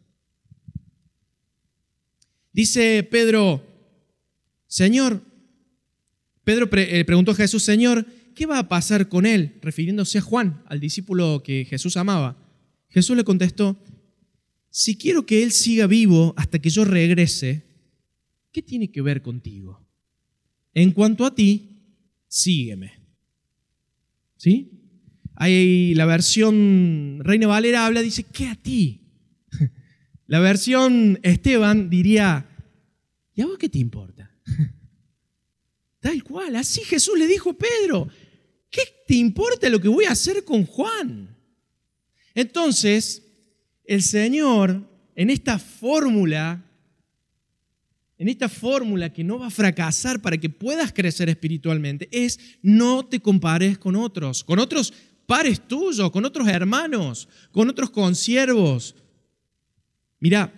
Dice 2.51 3.03
Pedro, 3.03 3.65
Señor, 4.67 5.21
Pedro 6.43 6.69
le 6.71 6.99
eh, 6.99 7.05
preguntó 7.05 7.31
a 7.31 7.35
Jesús, 7.35 7.63
Señor, 7.63 8.05
¿qué 8.35 8.45
va 8.45 8.59
a 8.59 8.69
pasar 8.69 9.09
con 9.09 9.25
él? 9.25 9.57
Refiriéndose 9.61 10.17
a 10.17 10.21
Juan, 10.21 10.63
al 10.67 10.79
discípulo 10.79 11.41
que 11.43 11.65
Jesús 11.65 11.97
amaba. 11.97 12.37
Jesús 12.89 13.15
le 13.17 13.23
contestó, 13.23 13.77
si 14.69 14.97
quiero 14.97 15.25
que 15.25 15.43
él 15.43 15.51
siga 15.51 15.87
vivo 15.87 16.33
hasta 16.37 16.59
que 16.59 16.69
yo 16.69 16.83
regrese, 16.85 17.63
¿qué 18.51 18.61
tiene 18.61 18.91
que 18.91 19.01
ver 19.01 19.21
contigo? 19.21 19.85
En 20.73 20.91
cuanto 20.91 21.25
a 21.25 21.33
ti, 21.33 21.69
sígueme. 22.27 22.93
¿Sí? 24.37 24.74
Hay 25.35 25.93
la 25.95 26.05
versión 26.05 27.19
Reina 27.21 27.47
Valera 27.47 27.85
habla, 27.85 28.01
dice, 28.01 28.23
¿qué 28.23 28.47
a 28.47 28.55
ti? 28.55 29.01
La 30.27 30.39
versión 30.39 31.19
Esteban 31.23 31.89
diría, 31.89 32.47
¿y 33.35 33.41
a 33.41 33.45
vos 33.45 33.57
qué 33.57 33.69
te 33.69 33.77
importa? 33.77 34.31
Tal 35.99 36.23
cual, 36.23 36.55
así 36.55 36.81
Jesús 36.81 37.19
le 37.19 37.27
dijo 37.27 37.51
a 37.51 37.57
Pedro, 37.57 38.07
¿qué 38.69 38.81
te 39.07 39.15
importa 39.15 39.69
lo 39.69 39.79
que 39.79 39.87
voy 39.87 40.05
a 40.05 40.11
hacer 40.11 40.43
con 40.45 40.65
Juan? 40.65 41.35
Entonces, 42.33 43.23
el 43.83 44.01
Señor, 44.01 44.87
en 45.15 45.29
esta 45.29 45.59
fórmula, 45.59 46.63
en 48.17 48.29
esta 48.29 48.47
fórmula 48.47 49.11
que 49.11 49.23
no 49.23 49.39
va 49.39 49.47
a 49.47 49.51
fracasar 49.51 50.21
para 50.21 50.37
que 50.37 50.49
puedas 50.49 50.93
crecer 50.93 51.27
espiritualmente, 51.27 52.07
es 52.11 52.39
no 52.61 53.05
te 53.05 53.19
compares 53.19 53.77
con 53.77 53.95
otros, 53.95 54.43
con 54.43 54.59
otros 54.59 54.93
pares 55.25 55.67
tuyos, 55.67 56.11
con 56.11 56.25
otros 56.25 56.47
hermanos, 56.47 57.27
con 57.51 57.69
otros 57.69 57.89
consiervos. 57.89 58.95
Mira, 60.19 60.53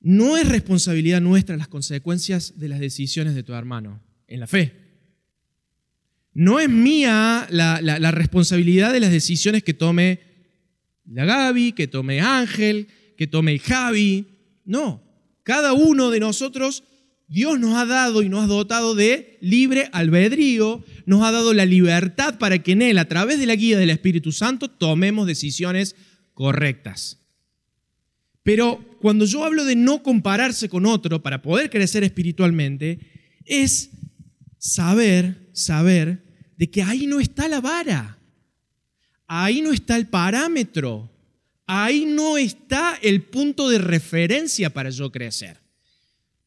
no 0.00 0.36
es 0.36 0.48
responsabilidad 0.48 1.20
nuestra 1.20 1.56
las 1.56 1.68
consecuencias 1.68 2.58
de 2.58 2.68
las 2.68 2.80
decisiones 2.80 3.34
de 3.34 3.42
tu 3.42 3.52
hermano 3.52 4.02
en 4.26 4.40
la 4.40 4.46
fe. 4.46 4.72
No 6.32 6.60
es 6.60 6.68
mía 6.68 7.46
la, 7.50 7.80
la 7.80 8.10
responsabilidad 8.10 8.92
de 8.92 9.00
las 9.00 9.10
decisiones 9.10 9.64
que 9.64 9.74
tome 9.74 10.20
la 11.04 11.24
Gaby, 11.24 11.72
que 11.72 11.88
tome 11.88 12.20
Ángel, 12.20 12.88
que 13.16 13.26
tome 13.26 13.58
Javi. 13.58 14.26
No, 14.64 15.02
cada 15.42 15.72
uno 15.72 16.10
de 16.10 16.20
nosotros 16.20 16.84
Dios 17.28 17.60
nos 17.60 17.74
ha 17.74 17.84
dado 17.84 18.22
y 18.22 18.28
nos 18.28 18.44
ha 18.44 18.46
dotado 18.46 18.94
de 18.94 19.38
libre 19.42 19.90
albedrío, 19.92 20.82
nos 21.08 21.22
ha 21.22 21.32
dado 21.32 21.54
la 21.54 21.64
libertad 21.64 22.38
para 22.38 22.62
que 22.62 22.72
en 22.72 22.82
Él, 22.82 22.98
a 22.98 23.08
través 23.08 23.40
de 23.40 23.46
la 23.46 23.56
guía 23.56 23.78
del 23.78 23.88
Espíritu 23.88 24.30
Santo, 24.30 24.68
tomemos 24.68 25.26
decisiones 25.26 25.96
correctas. 26.34 27.18
Pero 28.42 28.84
cuando 29.00 29.24
yo 29.24 29.42
hablo 29.42 29.64
de 29.64 29.74
no 29.74 30.02
compararse 30.02 30.68
con 30.68 30.84
otro 30.84 31.22
para 31.22 31.40
poder 31.40 31.70
crecer 31.70 32.04
espiritualmente, 32.04 32.98
es 33.46 33.88
saber, 34.58 35.48
saber 35.54 36.22
de 36.58 36.68
que 36.68 36.82
ahí 36.82 37.06
no 37.06 37.20
está 37.20 37.48
la 37.48 37.62
vara, 37.62 38.18
ahí 39.26 39.62
no 39.62 39.72
está 39.72 39.96
el 39.96 40.08
parámetro, 40.08 41.10
ahí 41.66 42.04
no 42.04 42.36
está 42.36 42.98
el 43.00 43.22
punto 43.22 43.70
de 43.70 43.78
referencia 43.78 44.68
para 44.68 44.90
yo 44.90 45.10
crecer. 45.10 45.58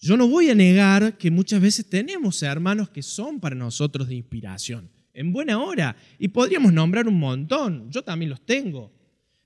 Yo 0.02 0.18
no 0.18 0.28
voy 0.28 0.50
a 0.50 0.56
negar 0.56 1.16
que 1.20 1.30
muchas 1.30 1.62
veces 1.62 1.86
tenemos 1.86 2.42
hermanos 2.42 2.90
que 2.90 3.04
son 3.04 3.40
para 3.40 3.56
nosotros 3.56 4.08
de 4.08 4.16
inspiración, 4.16 4.90
en 5.14 5.32
buena 5.32 5.60
hora, 5.60 5.96
y 6.18 6.30
podríamos 6.30 6.74
nombrar 6.74 7.08
un 7.08 7.20
montón, 7.20 7.92
yo 7.92 8.04
también 8.04 8.32
los 8.32 8.44
tengo. 8.44 8.92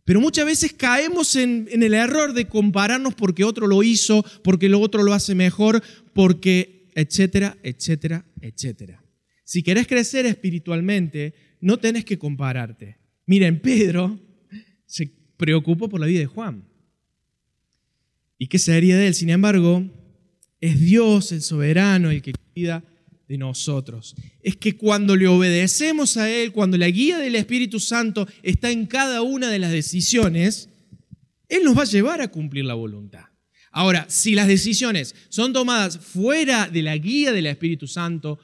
Pero 0.05 0.21
muchas 0.21 0.45
veces 0.45 0.71
caemos 0.71 1.35
en, 1.35 1.67
el 1.69 1.93
error 1.93 2.31
de 2.31 2.47
compararnos 2.47 3.15
porque 3.15 3.43
otro 3.43 3.67
lo 3.67 3.83
hizo, 3.83 4.23
porque 4.43 4.69
lo 4.69 4.79
otro 4.79 5.03
lo 5.03 5.13
hace 5.13 5.35
mejor, 5.35 5.83
porque, 6.13 6.89
etcétera, 6.95 7.57
etcétera, 7.61 8.23
etcétera. 8.39 9.03
Si 9.43 9.61
querés 9.61 9.87
crecer 9.87 10.25
espiritualmente, 10.25 11.33
no 11.59 11.77
tenés 11.77 12.05
que 12.05 12.17
compararte. 12.17 12.97
Miren, 13.25 13.59
Pedro 13.59 14.17
se 14.85 15.11
preocupó 15.35 15.89
por 15.89 15.99
la 15.99 16.05
vida 16.05 16.19
de 16.19 16.27
Juan. 16.27 16.63
¿Y 18.37 18.47
qué 18.47 18.57
sería 18.57 18.95
de 18.95 19.07
él? 19.07 19.13
Sin 19.15 19.29
embargo, 19.29 19.83
es 20.65 20.79
Dios 20.79 21.31
el 21.31 21.41
soberano 21.41 22.09
el 22.09 22.21
que 22.21 22.33
cuida 22.53 22.83
de 23.27 23.37
nosotros. 23.37 24.15
Es 24.41 24.55
que 24.55 24.75
cuando 24.75 25.15
le 25.15 25.27
obedecemos 25.27 26.17
a 26.17 26.29
Él, 26.29 26.51
cuando 26.51 26.77
la 26.77 26.89
guía 26.89 27.17
del 27.17 27.35
Espíritu 27.35 27.79
Santo 27.79 28.27
está 28.43 28.71
en 28.71 28.85
cada 28.85 29.21
una 29.21 29.49
de 29.49 29.59
las 29.59 29.71
decisiones, 29.71 30.69
Él 31.49 31.63
nos 31.63 31.77
va 31.77 31.83
a 31.83 31.85
llevar 31.85 32.21
a 32.21 32.29
cumplir 32.29 32.65
la 32.65 32.73
voluntad. 32.73 33.25
Ahora, 33.71 34.05
si 34.09 34.35
las 34.35 34.47
decisiones 34.47 35.15
son 35.29 35.53
tomadas 35.53 35.99
fuera 35.99 36.67
de 36.67 36.81
la 36.81 36.97
guía 36.97 37.31
del 37.31 37.47
Espíritu 37.47 37.87
Santo, 37.87 38.39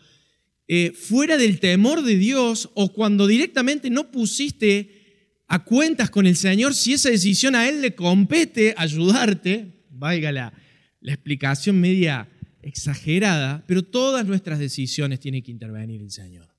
eh, 0.67 0.91
fuera 0.91 1.37
del 1.37 1.59
temor 1.59 2.03
de 2.03 2.17
Dios, 2.17 2.69
o 2.73 2.91
cuando 2.93 3.27
directamente 3.27 3.89
no 3.89 4.11
pusiste 4.11 5.43
a 5.47 5.63
cuentas 5.63 6.09
con 6.09 6.27
el 6.27 6.35
Señor, 6.35 6.73
si 6.73 6.93
esa 6.93 7.09
decisión 7.09 7.55
a 7.55 7.67
Él 7.67 7.81
le 7.81 7.95
compete 7.95 8.73
ayudarte, 8.77 9.85
valga 9.89 10.53
la, 11.01 11.13
explicación 11.13 11.79
media 11.79 12.29
exagerada, 12.61 13.63
pero 13.67 13.83
todas 13.83 14.25
nuestras 14.25 14.59
decisiones 14.59 15.19
tienen 15.19 15.43
que 15.43 15.51
intervenir 15.51 16.01
el 16.01 16.11
Señor. 16.11 16.49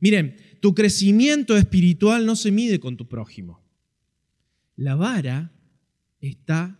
Miren, 0.00 0.36
tu 0.60 0.74
crecimiento 0.74 1.56
espiritual 1.56 2.26
no 2.26 2.36
se 2.36 2.50
mide 2.50 2.78
con 2.78 2.96
tu 2.96 3.08
prójimo. 3.08 3.62
La 4.76 4.94
vara 4.94 5.52
está 6.20 6.78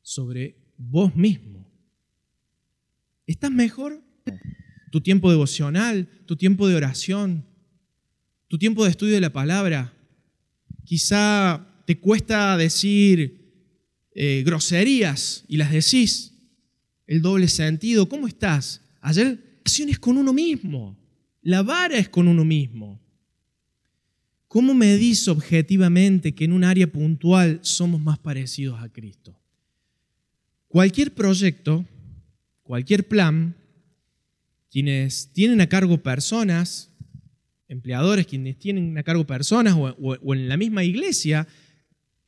sobre 0.00 0.56
vos 0.76 1.14
mismo. 1.16 1.68
¿Estás 3.26 3.50
mejor? 3.50 4.02
Tu 4.90 5.00
tiempo 5.00 5.30
devocional, 5.30 6.08
tu 6.26 6.36
tiempo 6.36 6.68
de 6.68 6.76
oración, 6.76 7.46
tu 8.48 8.58
tiempo 8.58 8.84
de 8.84 8.90
estudio 8.90 9.14
de 9.14 9.20
la 9.20 9.32
palabra. 9.32 9.94
Quizá 10.84 11.66
te 11.86 11.98
cuesta 11.98 12.56
decir, 12.56 13.41
eh, 14.14 14.42
groserías 14.44 15.44
y 15.48 15.56
las 15.56 15.72
decís, 15.72 16.32
el 17.06 17.22
doble 17.22 17.48
sentido, 17.48 18.08
¿cómo 18.08 18.26
estás? 18.26 18.82
Ayer 19.00 19.38
acciones 19.60 19.98
con 19.98 20.16
uno 20.16 20.32
mismo, 20.32 20.96
la 21.40 21.62
vara 21.62 21.98
es 21.98 22.08
con 22.08 22.28
uno 22.28 22.44
mismo. 22.44 23.00
¿Cómo 24.48 24.74
medís 24.74 25.28
objetivamente 25.28 26.34
que 26.34 26.44
en 26.44 26.52
un 26.52 26.62
área 26.62 26.86
puntual 26.86 27.60
somos 27.62 28.00
más 28.02 28.18
parecidos 28.18 28.82
a 28.82 28.90
Cristo? 28.90 29.34
Cualquier 30.68 31.14
proyecto, 31.14 31.86
cualquier 32.62 33.08
plan, 33.08 33.56
quienes 34.70 35.32
tienen 35.32 35.62
a 35.62 35.68
cargo 35.68 36.02
personas, 36.02 36.90
empleadores, 37.68 38.26
quienes 38.26 38.58
tienen 38.58 38.96
a 38.98 39.02
cargo 39.02 39.26
personas 39.26 39.74
o 39.74 40.34
en 40.34 40.48
la 40.48 40.58
misma 40.58 40.84
iglesia, 40.84 41.48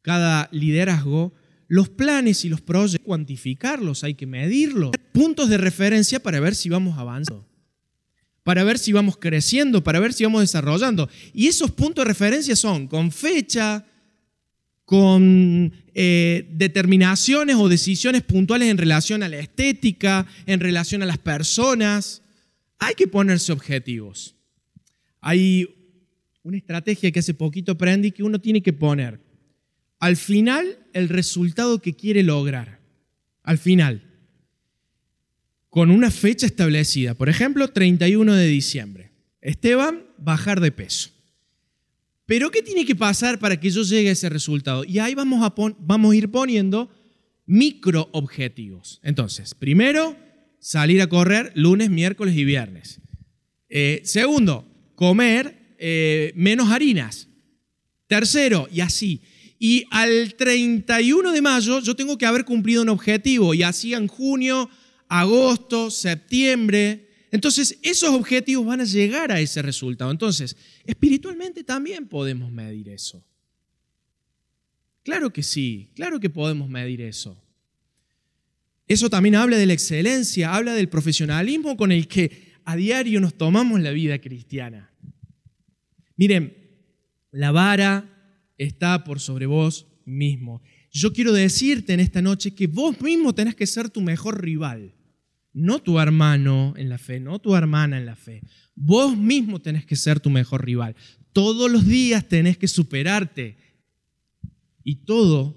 cada 0.00 0.48
liderazgo, 0.50 1.34
los 1.74 1.88
planes 1.88 2.44
y 2.44 2.48
los 2.48 2.60
proyectos, 2.60 3.04
cuantificarlos, 3.04 4.04
hay 4.04 4.14
que 4.14 4.26
medirlos. 4.26 4.92
Puntos 5.10 5.48
de 5.48 5.58
referencia 5.58 6.20
para 6.20 6.38
ver 6.38 6.54
si 6.54 6.68
vamos 6.68 6.96
avanzando, 6.98 7.48
para 8.44 8.62
ver 8.62 8.78
si 8.78 8.92
vamos 8.92 9.16
creciendo, 9.16 9.82
para 9.82 9.98
ver 9.98 10.12
si 10.12 10.22
vamos 10.22 10.42
desarrollando. 10.42 11.10
Y 11.32 11.48
esos 11.48 11.72
puntos 11.72 12.04
de 12.04 12.08
referencia 12.08 12.54
son 12.54 12.86
con 12.86 13.10
fecha, 13.10 13.84
con 14.84 15.72
eh, 15.94 16.48
determinaciones 16.52 17.56
o 17.56 17.68
decisiones 17.68 18.22
puntuales 18.22 18.68
en 18.68 18.78
relación 18.78 19.24
a 19.24 19.28
la 19.28 19.40
estética, 19.40 20.28
en 20.46 20.60
relación 20.60 21.02
a 21.02 21.06
las 21.06 21.18
personas. 21.18 22.22
Hay 22.78 22.94
que 22.94 23.08
ponerse 23.08 23.50
objetivos. 23.50 24.36
Hay 25.20 25.68
una 26.44 26.56
estrategia 26.56 27.10
que 27.10 27.18
hace 27.18 27.34
poquito 27.34 27.72
aprendí 27.72 28.12
que 28.12 28.22
uno 28.22 28.40
tiene 28.40 28.62
que 28.62 28.72
poner 28.72 29.23
al 29.98 30.16
final 30.16 30.78
el 30.92 31.08
resultado 31.08 31.80
que 31.80 31.94
quiere 31.94 32.22
lograr. 32.22 32.80
Al 33.42 33.58
final. 33.58 34.02
Con 35.68 35.90
una 35.90 36.10
fecha 36.10 36.46
establecida. 36.46 37.14
Por 37.14 37.28
ejemplo, 37.28 37.68
31 37.68 38.34
de 38.34 38.46
diciembre. 38.46 39.10
Esteban, 39.40 40.04
bajar 40.18 40.60
de 40.60 40.72
peso. 40.72 41.10
Pero 42.26 42.50
¿qué 42.50 42.62
tiene 42.62 42.86
que 42.86 42.96
pasar 42.96 43.38
para 43.38 43.60
que 43.60 43.70
yo 43.70 43.82
llegue 43.82 44.08
a 44.08 44.12
ese 44.12 44.28
resultado? 44.28 44.84
Y 44.84 44.98
ahí 44.98 45.14
vamos 45.14 45.42
a, 45.42 45.54
vamos 45.78 46.14
ir 46.14 46.30
poniendo 46.30 46.90
micro 47.46 48.08
objetivos. 48.12 49.00
Entonces, 49.02 49.54
primero, 49.54 50.16
salir 50.58 51.02
a 51.02 51.08
correr 51.08 51.52
lunes, 51.54 51.90
miércoles 51.90 52.34
y 52.36 52.44
viernes. 52.44 53.00
Eh, 53.68 54.00
segundo, 54.04 54.66
comer 54.94 55.76
eh, 55.78 56.32
menos 56.36 56.70
harinas. 56.70 57.28
Tercero, 58.06 58.68
y 58.72 58.80
así. 58.80 59.20
Y 59.58 59.84
al 59.90 60.34
31 60.34 61.32
de 61.32 61.42
mayo 61.42 61.80
yo 61.80 61.94
tengo 61.94 62.18
que 62.18 62.26
haber 62.26 62.44
cumplido 62.44 62.82
un 62.82 62.88
objetivo, 62.88 63.54
y 63.54 63.62
así 63.62 63.94
en 63.94 64.08
junio, 64.08 64.68
agosto, 65.08 65.90
septiembre. 65.90 67.08
Entonces, 67.30 67.78
esos 67.82 68.10
objetivos 68.10 68.66
van 68.66 68.80
a 68.80 68.84
llegar 68.84 69.32
a 69.32 69.40
ese 69.40 69.62
resultado. 69.62 70.10
Entonces, 70.10 70.56
espiritualmente 70.84 71.64
también 71.64 72.06
podemos 72.06 72.50
medir 72.50 72.88
eso. 72.88 73.24
Claro 75.02 75.32
que 75.32 75.42
sí, 75.42 75.90
claro 75.94 76.18
que 76.18 76.30
podemos 76.30 76.68
medir 76.68 77.00
eso. 77.02 77.40
Eso 78.86 79.08
también 79.08 79.34
habla 79.34 79.56
de 79.56 79.66
la 79.66 79.72
excelencia, 79.72 80.54
habla 80.54 80.74
del 80.74 80.88
profesionalismo 80.88 81.76
con 81.76 81.92
el 81.92 82.06
que 82.06 82.54
a 82.64 82.76
diario 82.76 83.20
nos 83.20 83.34
tomamos 83.34 83.80
la 83.80 83.90
vida 83.90 84.18
cristiana. 84.18 84.90
Miren, 86.16 86.56
la 87.32 87.50
vara 87.50 88.13
está 88.58 89.04
por 89.04 89.20
sobre 89.20 89.46
vos 89.46 89.86
mismo. 90.04 90.62
Yo 90.90 91.12
quiero 91.12 91.32
decirte 91.32 91.92
en 91.92 92.00
esta 92.00 92.22
noche 92.22 92.54
que 92.54 92.66
vos 92.66 93.00
mismo 93.00 93.34
tenés 93.34 93.54
que 93.54 93.66
ser 93.66 93.90
tu 93.90 94.00
mejor 94.00 94.42
rival 94.42 94.94
no 95.54 95.80
tu 95.80 95.98
hermano 96.00 96.74
en 96.76 96.88
la 96.88 96.98
fe, 96.98 97.20
no 97.20 97.38
tu 97.38 97.54
hermana 97.54 97.96
en 97.96 98.04
la 98.04 98.16
fe. 98.16 98.42
Vos 98.74 99.16
mismo 99.16 99.62
tenés 99.62 99.86
que 99.86 99.96
ser 99.96 100.20
tu 100.20 100.28
mejor 100.28 100.64
rival. 100.64 100.94
Todos 101.32 101.70
los 101.70 101.86
días 101.86 102.28
tenés 102.28 102.58
que 102.58 102.68
superarte 102.68 103.56
y 104.82 104.96
todo 104.96 105.56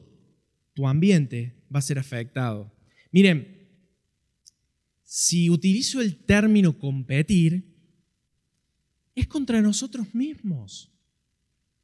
tu 0.74 0.88
ambiente 0.88 1.56
va 1.74 1.80
a 1.80 1.82
ser 1.82 1.98
afectado. 1.98 2.72
Miren, 3.12 3.68
si 5.04 5.50
utilizo 5.50 6.00
el 6.00 6.16
término 6.16 6.78
competir, 6.78 7.76
es 9.16 9.28
contra 9.28 9.62
nosotros 9.62 10.14
mismos. 10.14 10.92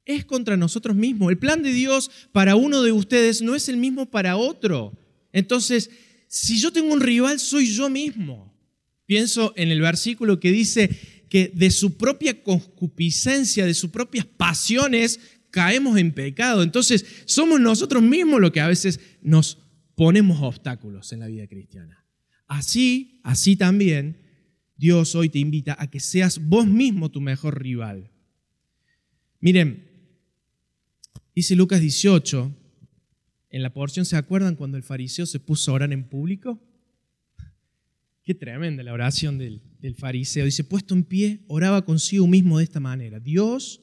Es 0.05 0.25
contra 0.25 0.57
nosotros 0.57 0.95
mismos. 0.95 1.31
El 1.31 1.37
plan 1.37 1.63
de 1.63 1.71
Dios 1.71 2.11
para 2.31 2.55
uno 2.55 2.81
de 2.81 2.91
ustedes 2.91 3.41
no 3.41 3.55
es 3.55 3.69
el 3.69 3.77
mismo 3.77 4.09
para 4.09 4.35
otro. 4.35 4.97
Entonces, 5.31 5.89
si 6.27 6.59
yo 6.59 6.71
tengo 6.71 6.93
un 6.93 7.01
rival, 7.01 7.39
soy 7.39 7.67
yo 7.67 7.89
mismo. 7.89 8.53
Pienso 9.05 9.53
en 9.55 9.69
el 9.69 9.81
versículo 9.81 10.39
que 10.39 10.51
dice 10.51 10.89
que 11.29 11.51
de 11.53 11.71
su 11.71 11.97
propia 11.97 12.43
concupiscencia, 12.43 13.65
de 13.65 13.73
sus 13.73 13.89
propias 13.91 14.25
pasiones, 14.25 15.19
caemos 15.51 15.97
en 15.97 16.11
pecado. 16.11 16.63
Entonces, 16.63 17.05
somos 17.25 17.59
nosotros 17.59 18.01
mismos 18.01 18.41
los 18.41 18.51
que 18.51 18.61
a 18.61 18.67
veces 18.67 18.99
nos 19.21 19.59
ponemos 19.95 20.41
obstáculos 20.41 21.11
en 21.13 21.19
la 21.19 21.27
vida 21.27 21.47
cristiana. 21.47 22.05
Así, 22.47 23.19
así 23.23 23.55
también, 23.55 24.17
Dios 24.75 25.15
hoy 25.15 25.29
te 25.29 25.39
invita 25.39 25.75
a 25.79 25.89
que 25.89 25.99
seas 25.99 26.39
vos 26.39 26.65
mismo 26.65 27.09
tu 27.11 27.21
mejor 27.21 27.61
rival. 27.61 28.11
Miren, 29.39 29.92
dice 31.35 31.55
Lucas 31.55 31.81
18, 31.81 32.51
en 33.53 33.61
la 33.61 33.71
porción, 33.71 34.05
¿se 34.05 34.17
acuerdan 34.17 34.55
cuando 34.55 34.77
el 34.77 34.83
fariseo 34.83 35.27
se 35.27 35.39
puso 35.39 35.71
a 35.71 35.75
orar 35.75 35.93
en 35.93 36.09
público? 36.09 36.59
Qué 38.23 38.33
tremenda 38.33 38.81
la 38.81 38.93
oración 38.93 39.37
del, 39.37 39.61
fariseo. 39.95 40.45
Dice, 40.45 40.63
puesto 40.63 40.95
en 40.95 41.03
pie, 41.03 41.43
oraba 41.47 41.85
consigo 41.85 42.25
mismo 42.25 42.57
de 42.57 42.63
esta 42.63 42.79
manera. 42.79 43.19
Dios, 43.19 43.81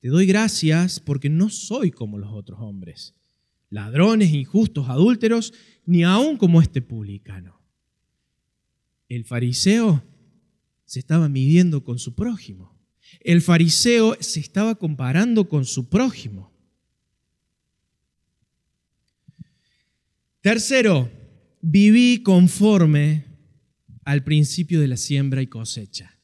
te 0.00 0.08
doy 0.08 0.26
gracias 0.26 1.00
porque 1.00 1.30
no 1.30 1.48
soy 1.48 1.90
como 1.90 2.18
los 2.18 2.30
otros 2.32 2.60
hombres, 2.60 3.14
ladrones, 3.70 4.34
injustos, 4.34 4.88
adúlteros, 4.88 5.54
ni 5.86 6.04
aún 6.04 6.36
como 6.36 6.60
este 6.60 6.82
publicano. 6.82 7.58
El 9.08 9.24
fariseo 9.24 10.02
se 10.84 10.98
estaba 10.98 11.28
midiendo 11.28 11.84
con 11.84 11.98
su 11.98 12.14
prójimo. 12.14 12.78
El 13.20 13.40
fariseo 13.40 14.16
se 14.20 14.40
estaba 14.40 14.74
comparando 14.74 15.48
con 15.48 15.64
su 15.64 15.88
prójimo. 15.88 16.49
Tercero, 20.40 21.10
viví 21.60 22.22
conforme 22.22 23.26
al 24.04 24.24
principio 24.24 24.80
de 24.80 24.88
la 24.88 24.96
siembra 24.96 25.42
y 25.42 25.46
cosecha. 25.46 26.18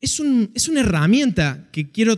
Es, 0.00 0.18
una 0.18 0.80
herramienta 0.80 1.68
que 1.70 1.90
quiero 1.90 2.16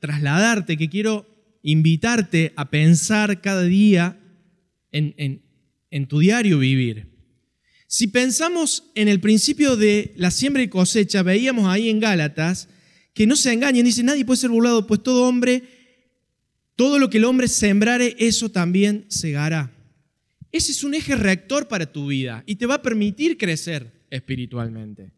trasladarte, 0.00 0.76
que 0.76 0.88
quiero 0.88 1.26
invitarte 1.62 2.52
a 2.56 2.70
pensar 2.70 3.40
cada 3.40 3.64
día 3.64 4.18
en, 4.92 5.42
en 5.90 6.06
tu 6.06 6.20
diario 6.20 6.58
vivir. 6.58 7.16
Si 7.88 8.06
pensamos 8.06 8.84
en 8.94 9.08
el 9.08 9.20
principio 9.20 9.76
de 9.76 10.14
la 10.16 10.30
siembra 10.30 10.62
y 10.62 10.68
cosecha, 10.68 11.22
veíamos 11.22 11.66
ahí 11.66 11.88
en 11.88 12.00
Gálatas 12.00 12.68
que 13.14 13.26
no 13.26 13.36
se 13.36 13.52
engañen, 13.52 13.84
dice, 13.84 14.02
nadie 14.02 14.24
puede 14.24 14.40
ser 14.40 14.50
burlado, 14.50 14.86
pues 14.86 15.02
todo 15.02 15.26
hombre 15.28 15.75
todo 16.76 16.98
lo 16.98 17.10
que 17.10 17.18
el 17.18 17.24
hombre 17.24 17.48
sembrare, 17.48 18.14
eso 18.18 18.50
también 18.50 19.06
segará. 19.08 19.72
Ese 20.52 20.72
es 20.72 20.84
un 20.84 20.94
eje 20.94 21.16
rector 21.16 21.68
para 21.68 21.90
tu 21.90 22.06
vida 22.06 22.44
y 22.46 22.56
te 22.56 22.66
va 22.66 22.74
a 22.76 22.82
permitir 22.82 23.36
crecer 23.36 24.06
espiritualmente. 24.10 25.12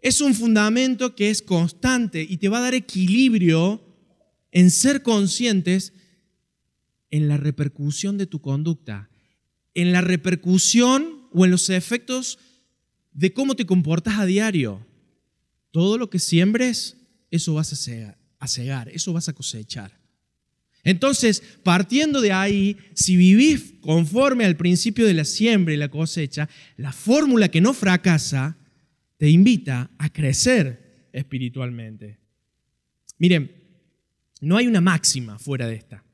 Es 0.00 0.20
un 0.20 0.34
fundamento 0.34 1.14
que 1.14 1.30
es 1.30 1.40
constante 1.40 2.26
y 2.28 2.38
te 2.38 2.48
va 2.48 2.58
a 2.58 2.62
dar 2.62 2.74
equilibrio 2.74 3.82
en 4.52 4.70
ser 4.70 5.02
conscientes 5.02 5.92
en 7.10 7.28
la 7.28 7.36
repercusión 7.36 8.18
de 8.18 8.26
tu 8.26 8.40
conducta, 8.40 9.08
en 9.74 9.92
la 9.92 10.00
repercusión 10.00 11.28
o 11.32 11.44
en 11.44 11.50
los 11.50 11.70
efectos 11.70 12.38
de 13.12 13.32
cómo 13.32 13.54
te 13.54 13.66
comportas 13.66 14.18
a 14.18 14.26
diario. 14.26 14.84
Todo 15.70 15.98
lo 15.98 16.10
que 16.10 16.18
siembres, 16.18 16.96
eso 17.30 17.54
vas 17.54 17.72
a 17.72 18.46
cegar, 18.46 18.88
eso 18.90 19.12
vas 19.12 19.28
a 19.28 19.32
cosechar. 19.32 20.03
Entonces, 20.84 21.42
partiendo 21.62 22.20
de 22.20 22.32
ahí, 22.32 22.76
si 22.94 23.16
vivís 23.16 23.74
conforme 23.80 24.44
al 24.44 24.56
principio 24.56 25.06
de 25.06 25.14
la 25.14 25.24
siembra 25.24 25.72
y 25.72 25.78
la 25.78 25.88
cosecha, 25.88 26.48
la 26.76 26.92
fórmula 26.92 27.48
que 27.48 27.62
no 27.62 27.72
fracasa 27.72 28.58
te 29.16 29.30
invita 29.30 29.90
a 29.98 30.10
crecer 30.12 31.08
espiritualmente. 31.12 32.20
Miren, 33.18 33.50
no 34.42 34.58
hay 34.58 34.66
una 34.66 34.82
máxima 34.82 35.38
fuera 35.38 35.66
de 35.66 35.76
esta. 35.76 36.04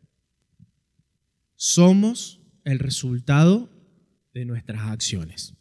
Somos 1.56 2.40
el 2.64 2.78
resultado 2.78 3.68
de 4.32 4.44
nuestras 4.44 4.82
acciones. 4.82 5.54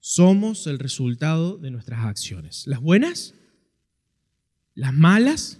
Somos 0.00 0.66
el 0.66 0.78
resultado 0.78 1.56
de 1.56 1.70
nuestras 1.70 2.04
acciones. 2.04 2.66
Las 2.66 2.80
buenas, 2.80 3.34
las 4.74 4.92
malas 4.92 5.58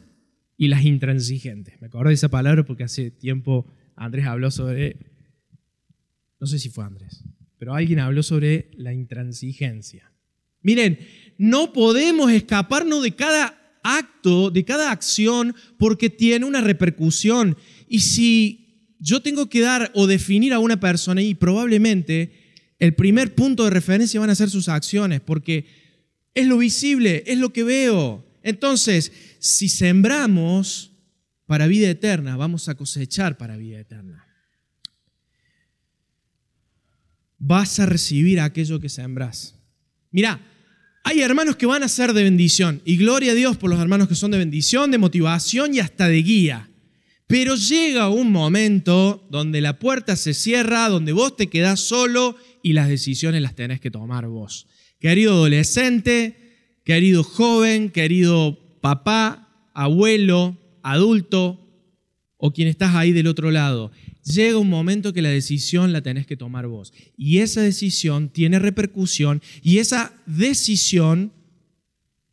y 0.59 0.69
las 0.69 0.85
intransigentes. 0.85 1.81
Me 1.81 1.87
acuerdo 1.87 2.09
de 2.09 2.17
esa 2.17 2.29
palabra 2.29 2.67
porque 2.67 2.85
hace 2.85 3.11
tiempo 3.11 3.65
Andrés 3.97 4.27
habló 4.27 4.51
sobre, 4.51 4.97
no 6.41 6.47
sé 6.47 6.59
si 6.59 6.69
fue 6.69 6.85
Andrés, 6.85 7.25
pero 7.59 7.75
alguien 7.75 8.01
habló 8.01 8.23
sobre 8.23 8.71
la 8.77 8.93
intransigencia. 8.93 10.13
Miren, 10.61 10.99
no 11.39 11.73
podemos 11.73 12.31
escaparnos 12.33 13.03
de 13.03 13.15
cada 13.15 13.79
acto, 13.85 14.51
de 14.51 14.65
cada 14.65 14.91
acción, 14.91 15.55
porque 15.79 16.11
tiene 16.11 16.45
una 16.45 16.61
repercusión. 16.61 17.57
Y 17.89 18.01
si 18.01 18.97
yo 18.99 19.23
tengo 19.23 19.49
que 19.49 19.61
dar 19.61 19.93
o 19.95 20.09
definir 20.09 20.53
a 20.53 20.59
una 20.59 20.81
persona, 20.81 21.23
y 21.23 21.35
probablemente 21.35 22.33
el 22.81 22.95
primer 22.95 23.37
punto 23.37 23.65
de 23.65 23.71
referencia 23.71 24.19
van 24.19 24.31
a 24.31 24.35
ser 24.35 24.51
sus 24.51 24.69
acciones, 24.69 25.21
porque 25.21 25.67
es 26.35 26.47
lo 26.47 26.59
visible, 26.59 27.23
es 27.27 27.39
lo 27.39 27.53
que 27.53 27.63
veo. 27.63 28.28
Entonces, 28.49 29.13
si 29.41 29.69
sembramos 29.69 30.93
para 31.45 31.67
vida 31.67 31.91
eterna, 31.91 32.35
vamos 32.37 32.71
a 32.71 32.75
cosechar 32.75 33.37
para 33.37 33.59
vida 33.59 33.79
eterna. 33.79 34.27
Vas 37.37 37.79
a 37.79 37.85
recibir 37.85 38.41
aquello 38.41 38.81
que 38.81 38.89
sembras. 38.89 39.55
Mira, 40.11 40.41
hay 41.05 41.21
hermanos 41.21 41.57
que 41.57 41.67
van 41.67 41.83
a 41.83 41.89
ser 41.89 42.15
de 42.15 42.25
bendición 42.25 42.81
y 42.87 42.97
gloria 42.97 43.33
a 43.33 43.35
Dios 43.35 43.59
por 43.59 43.69
los 43.69 43.79
hermanos 43.81 44.09
que 44.09 44.15
son 44.15 44.31
de 44.31 44.39
bendición, 44.39 44.91
de 44.91 44.97
motivación 44.97 45.75
y 45.75 45.81
hasta 45.81 46.09
de 46.09 46.23
guía. 46.23 46.71
Pero 47.27 47.55
llega 47.55 48.09
un 48.09 48.33
momento 48.33 49.29
donde 49.31 49.61
la 49.61 49.79
puerta 49.79 50.17
se 50.17 50.33
cierra, 50.33 50.89
donde 50.89 51.13
vos 51.13 51.37
te 51.37 51.49
quedás 51.49 51.81
solo 51.81 52.35
y 52.63 52.73
las 52.73 52.89
decisiones 52.89 53.43
las 53.43 53.55
tenés 53.55 53.79
que 53.79 53.91
tomar 53.91 54.27
vos. 54.27 54.67
Querido 54.99 55.35
adolescente, 55.35 56.48
querido 56.89 57.23
joven, 57.23 57.91
querido 57.91 58.59
papá, 58.81 59.71
abuelo, 59.75 60.57
adulto 60.83 61.63
o 62.39 62.55
quien 62.55 62.67
estás 62.67 62.95
ahí 62.95 63.13
del 63.13 63.27
otro 63.27 63.51
lado, 63.51 63.93
llega 64.25 64.57
un 64.57 64.71
momento 64.71 65.13
que 65.13 65.21
la 65.21 65.29
decisión 65.29 65.93
la 65.93 66.01
tenés 66.01 66.27
que 66.27 66.39
tomar 66.39 66.67
vos. 66.67 66.95
Y 67.15 67.41
esa 67.41 67.61
decisión 67.61 68.31
tiene 68.31 68.59
repercusión 68.59 69.43
y 69.61 69.81
esa 69.81 70.15
decisión 70.25 71.31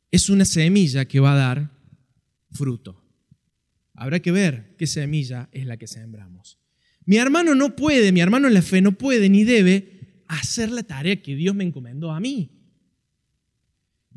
es 0.09 0.29
una 0.29 0.45
semilla 0.45 1.03
que 1.03 1.19
va 1.19 1.33
a 1.33 1.35
dar 1.35 1.71
fruto. 2.49 3.03
Habrá 3.93 4.21
que 4.21 4.31
ver 4.31 4.73
qué 4.77 4.87
semilla 4.87 5.49
es 5.51 5.65
la 5.65 5.75
que 5.75 5.87
sembramos. 5.87 6.59
Mi 7.05 7.17
hermano 7.17 7.55
no 7.55 7.75
puede, 7.75 8.13
mi 8.13 8.21
hermano 8.21 8.47
en 8.47 8.53
la 8.53 8.61
fe 8.61 8.79
no 8.79 8.93
puede 8.93 9.27
ni 9.27 9.43
debe 9.43 10.23
hacer 10.29 10.71
la 10.71 10.83
tarea 10.83 11.21
que 11.21 11.35
Dios 11.35 11.53
me 11.53 11.65
encomendó 11.65 12.11
a 12.11 12.21
mí. 12.21 12.55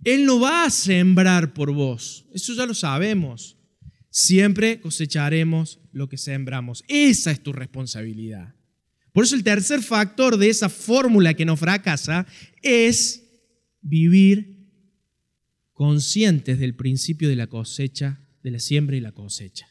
Él 0.04 0.24
no 0.24 0.40
va 0.40 0.64
a 0.64 0.70
sembrar 0.70 1.52
por 1.54 1.72
vos, 1.72 2.26
eso 2.32 2.54
ya 2.54 2.66
lo 2.66 2.74
sabemos. 2.74 3.56
Siempre 4.10 4.80
cosecharemos 4.80 5.80
lo 5.92 6.08
que 6.08 6.16
sembramos. 6.16 6.82
Esa 6.88 7.30
es 7.30 7.42
tu 7.42 7.52
responsabilidad. 7.52 8.54
Por 9.12 9.24
eso 9.24 9.36
el 9.36 9.44
tercer 9.44 9.82
factor 9.82 10.38
de 10.38 10.48
esa 10.48 10.68
fórmula 10.68 11.34
que 11.34 11.44
no 11.44 11.56
fracasa 11.56 12.26
es 12.62 13.24
vivir 13.80 14.58
conscientes 15.72 16.58
del 16.58 16.74
principio 16.74 17.28
de 17.28 17.36
la 17.36 17.46
cosecha 17.46 18.20
de 18.42 18.50
la 18.50 18.60
siembra 18.60 18.96
y 18.96 19.00
la 19.00 19.12
cosecha. 19.12 19.68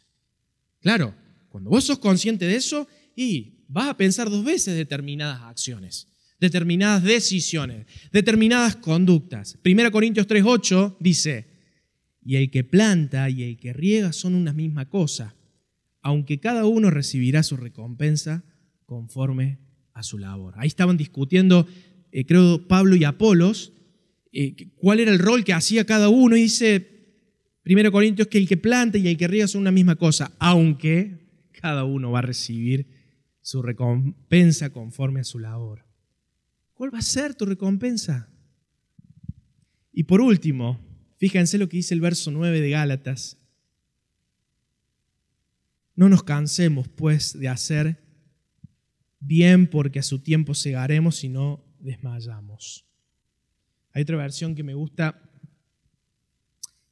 Claro, 0.82 1.16
cuando 1.50 1.70
vos 1.70 1.86
sos 1.86 2.00
consciente 2.00 2.46
de 2.46 2.56
eso, 2.56 2.88
y 3.16 3.66
vas 3.68 3.90
a 3.90 3.98
pensar 3.98 4.30
dos 4.30 4.46
veces 4.46 4.76
determinadas 4.76 5.42
acciones, 5.42 6.08
determinadas 6.40 7.04
decisiones, 7.04 7.86
determinadas 8.12 8.76
conductas. 8.76 9.58
1 9.64 9.92
Corintios 9.92 10.28
3:8 10.28 10.98
dice, 11.00 11.48
y 12.22 12.36
el 12.36 12.52
que 12.52 12.64
planta 12.64 13.30
y 13.30 13.44
el 13.44 13.58
que 13.58 13.74
riega 13.74 14.12
son 14.12 14.36
una 14.36 14.54
misma 14.54 14.90
cosa, 14.90 15.36
aunque 16.02 16.40
cada 16.40 16.66
uno 16.66 16.90
recibirá 16.90 17.44
su 17.44 17.58
recompensa 17.58 18.44
conforme 18.86 19.60
a 19.94 20.04
su 20.04 20.18
labor. 20.18 20.54
Ahí 20.58 20.68
estaban 20.68 20.98
discutiendo, 20.98 21.68
eh, 22.12 22.26
creo, 22.26 22.68
Pablo 22.68 22.96
y 22.96 23.04
Apolos, 23.04 23.74
eh, 24.32 24.56
cuál 24.76 25.00
era 25.00 25.12
el 25.12 25.20
rol 25.20 25.44
que 25.44 25.54
hacía 25.54 25.86
cada 25.86 26.10
uno, 26.10 26.36
y 26.36 26.44
dice, 26.44 26.98
Primero 27.68 27.92
Corintios 27.92 28.30
que 28.30 28.38
el 28.38 28.48
que 28.48 28.56
planta 28.56 28.98
y 28.98 29.10
el 29.10 29.18
que 29.18 29.28
riega 29.28 29.46
son 29.46 29.60
una 29.60 29.72
misma 29.72 29.98
cosa, 29.98 30.32
aunque 30.40 31.50
cada 31.52 31.84
uno 31.84 32.12
va 32.12 32.20
a 32.20 32.22
recibir 32.22 32.88
su 33.42 33.62
recompensa 33.62 34.70
conforme 34.70 35.20
a 35.20 35.26
su 35.26 35.38
labor. 35.38 35.87
¿Cuál 36.78 36.94
va 36.94 37.00
a 37.00 37.02
ser 37.02 37.34
tu 37.34 37.48
recompensa? 37.48 38.30
Y 39.92 40.04
por 40.04 40.22
último, 40.22 40.80
fíjense 41.18 41.58
lo 41.58 41.68
que 41.68 41.78
dice 41.78 41.96
el 41.96 42.02
verso 42.02 42.30
9 42.30 42.62
de 42.62 42.70
Gálatas. 42.70 43.40
No 45.96 46.08
nos 46.08 46.22
cansemos, 46.22 46.88
pues, 46.88 47.38
de 47.40 47.48
hacer 47.48 47.98
bien 49.20 49.66
porque 49.66 49.98
a 49.98 50.04
su 50.04 50.20
tiempo 50.20 50.54
cegaremos 50.54 51.24
y 51.24 51.30
no 51.30 51.66
desmayamos. 51.80 52.86
Hay 53.94 54.04
otra 54.04 54.18
versión 54.18 54.54
que 54.54 54.62
me 54.62 54.76
gusta 54.76 55.20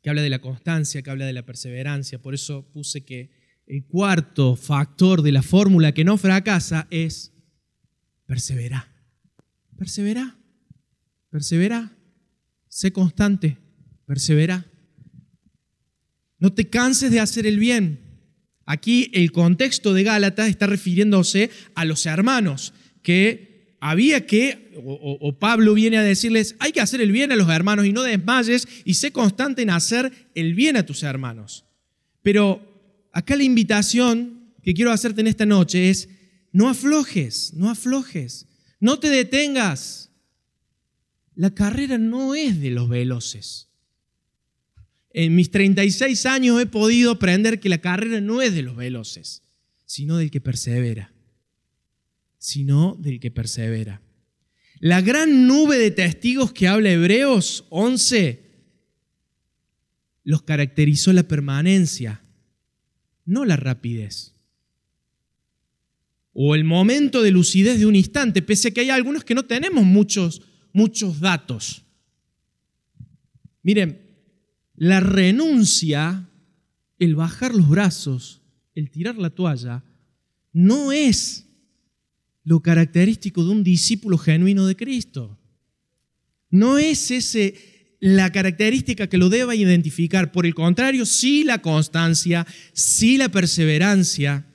que 0.01 0.09
habla 0.09 0.23
de 0.23 0.31
la 0.31 0.41
constancia, 0.41 1.03
que 1.03 1.11
habla 1.11 1.27
de 1.27 1.33
la 1.33 1.45
perseverancia. 1.45 2.19
Por 2.19 2.33
eso 2.33 2.67
puse 2.71 3.05
que 3.05 3.29
el 3.67 3.85
cuarto 3.85 4.55
factor 4.55 5.21
de 5.21 5.31
la 5.31 5.43
fórmula 5.43 5.91
que 5.91 6.03
no 6.03 6.17
fracasa 6.17 6.87
es 6.89 7.35
perseverar. 8.25 8.94
Persevera, 9.77 10.37
persevera, 11.29 11.91
sé 12.69 12.91
constante, 12.91 13.57
persevera. 14.05 14.65
No 16.39 16.53
te 16.53 16.69
canses 16.69 17.11
de 17.11 17.19
hacer 17.19 17.45
el 17.45 17.59
bien. 17.59 17.99
Aquí 18.65 19.11
el 19.13 19.31
contexto 19.31 19.93
de 19.93 20.03
Gálatas 20.03 20.49
está 20.49 20.65
refiriéndose 20.67 21.49
a 21.75 21.85
los 21.85 22.05
hermanos 22.05 22.73
que 23.03 23.77
había 23.79 24.25
que, 24.25 24.71
o, 24.83 25.37
Pablo 25.37 25.75
viene 25.75 25.97
a 25.97 26.01
decirles, 26.01 26.55
hay 26.59 26.71
que 26.71 26.81
hacer 26.81 27.01
el 27.01 27.11
bien 27.11 27.31
a 27.31 27.35
los 27.35 27.49
hermanos 27.49 27.85
y 27.85 27.93
no 27.93 28.01
desmayes 28.01 28.67
y 28.83 28.95
sé 28.95 29.11
constante 29.11 29.61
en 29.61 29.69
hacer 29.69 30.11
el 30.33 30.55
bien 30.55 30.77
a 30.77 30.85
tus 30.85 31.03
hermanos. 31.03 31.65
Pero 32.23 33.07
acá 33.13 33.35
la 33.35 33.43
invitación 33.43 34.53
que 34.63 34.73
quiero 34.73 34.91
hacerte 34.91 35.21
en 35.21 35.27
esta 35.27 35.45
noche 35.45 35.91
es, 35.91 36.09
no 36.51 36.67
aflojes, 36.67 37.53
no 37.53 37.69
aflojes, 37.69 38.47
no 38.79 38.99
te 38.99 39.09
detengas. 39.09 40.11
La 41.35 41.53
carrera 41.53 41.97
no 41.97 42.35
es 42.35 42.61
de 42.61 42.71
los 42.71 42.87
veloces. 42.87 43.69
En 45.11 45.35
mis 45.35 45.51
36 45.51 46.25
años 46.25 46.61
he 46.61 46.65
podido 46.65 47.11
aprender 47.11 47.59
que 47.59 47.69
la 47.69 47.79
carrera 47.79 48.21
no 48.21 48.41
es 48.41 48.53
de 48.53 48.61
los 48.61 48.75
veloces, 48.75 49.43
sino 49.85 50.17
del 50.17 50.31
que 50.31 50.41
persevera 50.41 51.15
sino 52.45 52.95
del 52.99 53.19
que 53.19 53.31
persevera. 53.31 54.03
La 54.79 55.01
gran 55.01 55.47
nube 55.47 55.79
de 55.79 55.89
testigos 55.89 56.51
que 56.51 56.67
habla 56.67 56.91
Hebreos 56.91 57.65
11 57.69 58.43
los 60.23 60.43
caracterizó 60.43 61.11
la 61.11 61.23
permanencia, 61.23 62.21
no 63.25 63.45
la 63.45 63.57
rapidez. 63.57 64.34
O 66.37 66.53
el 66.53 66.65
momento 66.65 67.21
de 67.21 67.31
lucidez 67.31 67.79
de 67.79 67.85
un 67.85 67.95
instante, 67.95 68.41
pese 68.41 68.67
a 68.67 68.71
que 68.71 68.81
hay 68.81 68.89
algunos 68.89 69.23
que 69.23 69.33
no 69.33 69.43
tenemos 69.43 69.85
muchos, 69.85 70.41
muchos 70.73 71.21
datos. 71.21 71.85
Miren, 73.63 74.01
la 74.75 74.99
renuncia, 74.99 76.29
el 76.99 77.15
bajar 77.15 77.55
los 77.55 77.69
brazos, 77.69 78.41
el 78.75 78.91
tirar 78.91 79.17
la 79.17 79.29
toalla, 79.29 79.85
no 80.51 80.91
es 80.91 81.47
lo 82.43 82.61
característico 82.61 83.45
de 83.45 83.51
un 83.51 83.63
discípulo 83.63 84.17
genuino 84.17 84.67
de 84.67 84.75
Cristo. 84.75 85.39
No 86.49 86.77
es 86.77 87.11
ese 87.11 87.95
la 88.01 88.31
característica 88.31 89.07
que 89.07 89.17
lo 89.17 89.29
deba 89.29 89.55
identificar. 89.55 90.33
Por 90.33 90.45
el 90.45 90.53
contrario, 90.53 91.05
sí 91.05 91.45
la 91.45 91.61
constancia, 91.61 92.45
sí 92.73 93.17
la 93.17 93.29
perseverancia. 93.29 94.45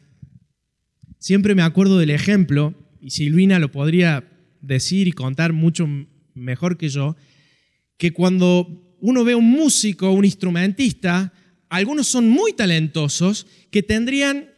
Siempre 1.20 1.54
me 1.54 1.62
acuerdo 1.62 1.98
del 1.98 2.10
ejemplo, 2.10 2.74
y 2.98 3.10
Silvina 3.10 3.58
lo 3.58 3.70
podría 3.70 4.26
decir 4.62 5.06
y 5.06 5.12
contar 5.12 5.52
mucho 5.52 5.86
mejor 6.34 6.78
que 6.78 6.88
yo, 6.88 7.14
que 7.98 8.12
cuando 8.12 8.96
uno 9.00 9.22
ve 9.22 9.34
un 9.34 9.50
músico, 9.50 10.10
un 10.10 10.24
instrumentista, 10.24 11.32
algunos 11.68 12.06
son 12.06 12.30
muy 12.30 12.54
talentosos 12.54 13.46
que 13.70 13.82
tendrían 13.82 14.50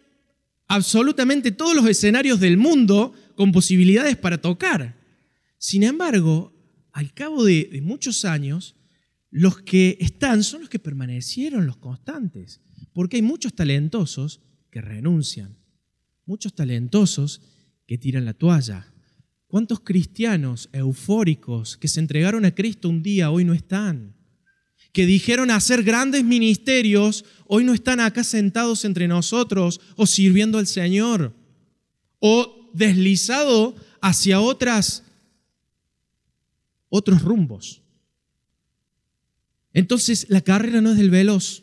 absolutamente 0.69 1.51
todos 1.51 1.75
los 1.75 1.87
escenarios 1.89 2.39
del 2.39 2.57
mundo 2.57 3.13
con 3.35 3.51
posibilidades 3.51 4.17
para 4.17 4.41
tocar. 4.41 4.97
Sin 5.59 5.83
embargo, 5.83 6.55
al 6.93 7.13
cabo 7.13 7.43
de, 7.43 7.81
muchos 7.83 8.25
años, 8.25 8.77
los 9.31 9.63
que 9.63 9.99
están 9.99 10.45
son 10.45 10.61
los 10.61 10.71
que 10.71 10.79
permanecieron, 10.79 11.67
los 11.67 11.79
constantes, 11.79 12.61
porque 12.93 13.17
hay 13.17 13.23
muchos 13.23 13.53
talentosos 13.53 14.41
que 14.71 14.81
renuncian, 14.81 15.59
muchos 16.27 16.55
talentosos 16.55 17.41
que 17.87 17.99
tiran 17.99 18.25
la 18.25 18.35
toalla. 18.35 18.93
¿Cuántos 19.47 19.81
cristianos 19.81 20.69
eufóricos 20.73 21.77
que 21.77 21.89
se 21.89 22.01
entregaron 22.01 22.45
a 22.45 22.55
Cristo 22.55 22.89
un 22.89 23.03
día 23.03 23.31
hoy 23.31 23.45
no 23.45 23.53
están? 23.53 24.15
Que 24.93 25.05
dijeron 25.05 25.51
hacer 25.51 25.83
grandes 25.83 26.25
ministerios, 26.25 27.25
hoy 27.47 27.65
no 27.65 27.75
están 27.75 28.01
acá 28.01 28.25
sentados 28.25 28.85
entre 28.85 29.09
nosotros 29.09 29.81
o 29.97 30.07
sirviendo 30.07 30.59
al 30.59 30.67
Señor. 30.67 31.35
O 32.19 32.71
deslizado 32.73 33.75
hacia 34.01 34.41
otras, 34.41 35.05
otros 36.89 37.23
rumbos. 37.23 37.83
Entonces 39.73 40.27
la 40.29 40.41
carrera 40.41 40.81
no 40.81 40.93
es 40.93 40.99
del 40.99 41.11
veloz, 41.11 41.62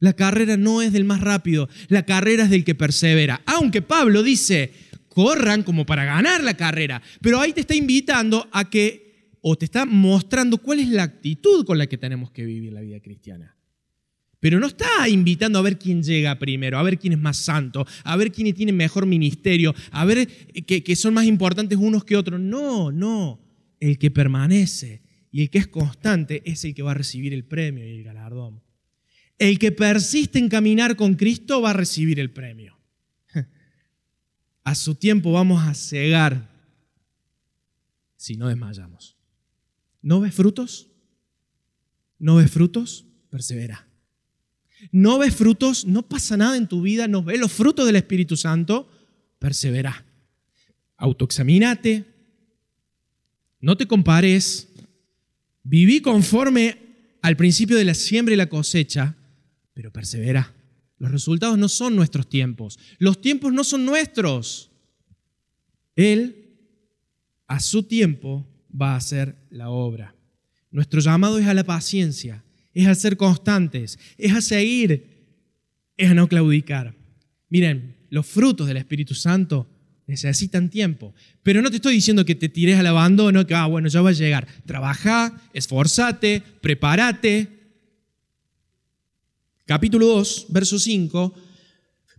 la 0.00 0.12
carrera 0.12 0.56
no 0.56 0.82
es 0.82 0.92
del 0.92 1.04
más 1.04 1.20
rápido, 1.20 1.68
la 1.88 2.04
carrera 2.04 2.44
es 2.44 2.50
del 2.50 2.64
que 2.64 2.74
persevera. 2.74 3.42
Aunque 3.46 3.82
Pablo 3.82 4.22
dice, 4.22 4.72
corran 5.08 5.62
como 5.62 5.86
para 5.86 6.04
ganar 6.04 6.42
la 6.44 6.56
carrera, 6.56 7.02
pero 7.20 7.40
ahí 7.40 7.52
te 7.52 7.60
está 7.60 7.74
invitando 7.74 8.48
a 8.52 8.70
que, 8.70 9.32
o 9.40 9.56
te 9.56 9.64
está 9.64 9.84
mostrando 9.84 10.58
cuál 10.58 10.80
es 10.80 10.88
la 10.88 11.02
actitud 11.04 11.64
con 11.64 11.78
la 11.78 11.86
que 11.86 11.98
tenemos 11.98 12.30
que 12.30 12.44
vivir 12.44 12.72
la 12.72 12.80
vida 12.80 13.00
cristiana. 13.00 13.56
Pero 14.40 14.60
no 14.60 14.68
está 14.68 15.08
invitando 15.08 15.58
a 15.58 15.62
ver 15.62 15.78
quién 15.78 16.00
llega 16.00 16.38
primero, 16.38 16.78
a 16.78 16.82
ver 16.84 16.96
quién 16.96 17.12
es 17.12 17.18
más 17.18 17.38
santo, 17.38 17.84
a 18.04 18.16
ver 18.16 18.30
quién 18.30 18.54
tiene 18.54 18.72
mejor 18.72 19.04
ministerio, 19.04 19.74
a 19.90 20.04
ver 20.04 20.28
que, 20.28 20.84
que 20.84 20.94
son 20.94 21.14
más 21.14 21.24
importantes 21.24 21.76
unos 21.76 22.04
que 22.04 22.16
otros. 22.16 22.38
No, 22.38 22.92
no. 22.92 23.40
El 23.80 23.98
que 23.98 24.12
permanece 24.12 25.02
y 25.32 25.42
el 25.42 25.50
que 25.50 25.58
es 25.58 25.66
constante 25.66 26.42
es 26.44 26.64
el 26.64 26.72
que 26.72 26.82
va 26.82 26.92
a 26.92 26.94
recibir 26.94 27.34
el 27.34 27.44
premio 27.44 27.84
y 27.84 27.90
el 27.90 28.04
galardón. 28.04 28.60
El 29.38 29.58
que 29.58 29.72
persiste 29.72 30.38
en 30.38 30.48
caminar 30.48 30.96
con 30.96 31.14
Cristo 31.14 31.60
va 31.60 31.70
a 31.70 31.74
recibir 31.74 32.18
el 32.18 32.30
premio. 32.30 32.76
A 34.64 34.74
su 34.74 34.94
tiempo 34.96 35.32
vamos 35.32 35.62
a 35.62 35.74
cegar 35.74 36.50
si 38.16 38.36
no 38.36 38.48
desmayamos. 38.48 39.16
¿No 40.02 40.20
ves 40.20 40.34
frutos? 40.34 40.88
¿No 42.18 42.36
ves 42.36 42.50
frutos? 42.50 43.06
Persevera. 43.30 43.88
¿No 44.92 45.18
ves 45.18 45.34
frutos? 45.34 45.86
No 45.86 46.08
pasa 46.08 46.36
nada 46.36 46.56
en 46.56 46.68
tu 46.68 46.82
vida. 46.82 47.08
¿No 47.08 47.22
ves 47.22 47.40
los 47.40 47.52
frutos 47.52 47.86
del 47.86 47.96
Espíritu 47.96 48.36
Santo? 48.36 48.90
Persevera. 49.38 50.04
Autoexamínate. 50.96 52.04
No 53.60 53.76
te 53.76 53.86
compares. 53.86 54.68
Viví 55.62 56.00
conforme 56.00 56.88
al 57.22 57.36
principio 57.36 57.76
de 57.76 57.84
la 57.84 57.94
siembra 57.94 58.34
y 58.34 58.36
la 58.36 58.48
cosecha, 58.48 59.16
pero 59.78 59.92
persevera. 59.92 60.52
Los 60.98 61.12
resultados 61.12 61.56
no 61.56 61.68
son 61.68 61.94
nuestros 61.94 62.28
tiempos. 62.28 62.80
Los 62.98 63.20
tiempos 63.20 63.52
no 63.52 63.62
son 63.62 63.84
nuestros. 63.84 64.72
Él, 65.94 66.58
a 67.46 67.60
su 67.60 67.84
tiempo, 67.84 68.44
va 68.68 68.94
a 68.94 68.96
hacer 68.96 69.36
la 69.50 69.70
obra. 69.70 70.16
Nuestro 70.72 71.00
llamado 71.00 71.38
es 71.38 71.46
a 71.46 71.54
la 71.54 71.62
paciencia, 71.62 72.42
es 72.74 72.88
a 72.88 72.94
ser 72.96 73.16
constantes, 73.16 74.00
es 74.18 74.32
a 74.32 74.40
seguir, 74.40 75.28
es 75.96 76.10
a 76.10 76.14
no 76.14 76.26
claudicar. 76.26 76.96
Miren, 77.48 77.98
los 78.10 78.26
frutos 78.26 78.66
del 78.66 78.78
Espíritu 78.78 79.14
Santo 79.14 79.68
necesitan 80.08 80.70
tiempo. 80.70 81.14
Pero 81.44 81.62
no 81.62 81.70
te 81.70 81.76
estoy 81.76 81.94
diciendo 81.94 82.24
que 82.24 82.34
te 82.34 82.48
tires 82.48 82.80
al 82.80 82.86
abandono, 82.88 83.46
que, 83.46 83.54
ah, 83.54 83.66
bueno, 83.66 83.86
ya 83.86 84.02
va 84.02 84.10
a 84.10 84.12
llegar. 84.12 84.48
Trabaja, 84.66 85.40
esforzate, 85.52 86.42
prepárate. 86.60 87.57
Capítulo 89.68 90.06
2, 90.06 90.46
verso 90.48 90.78
5. 90.78 91.34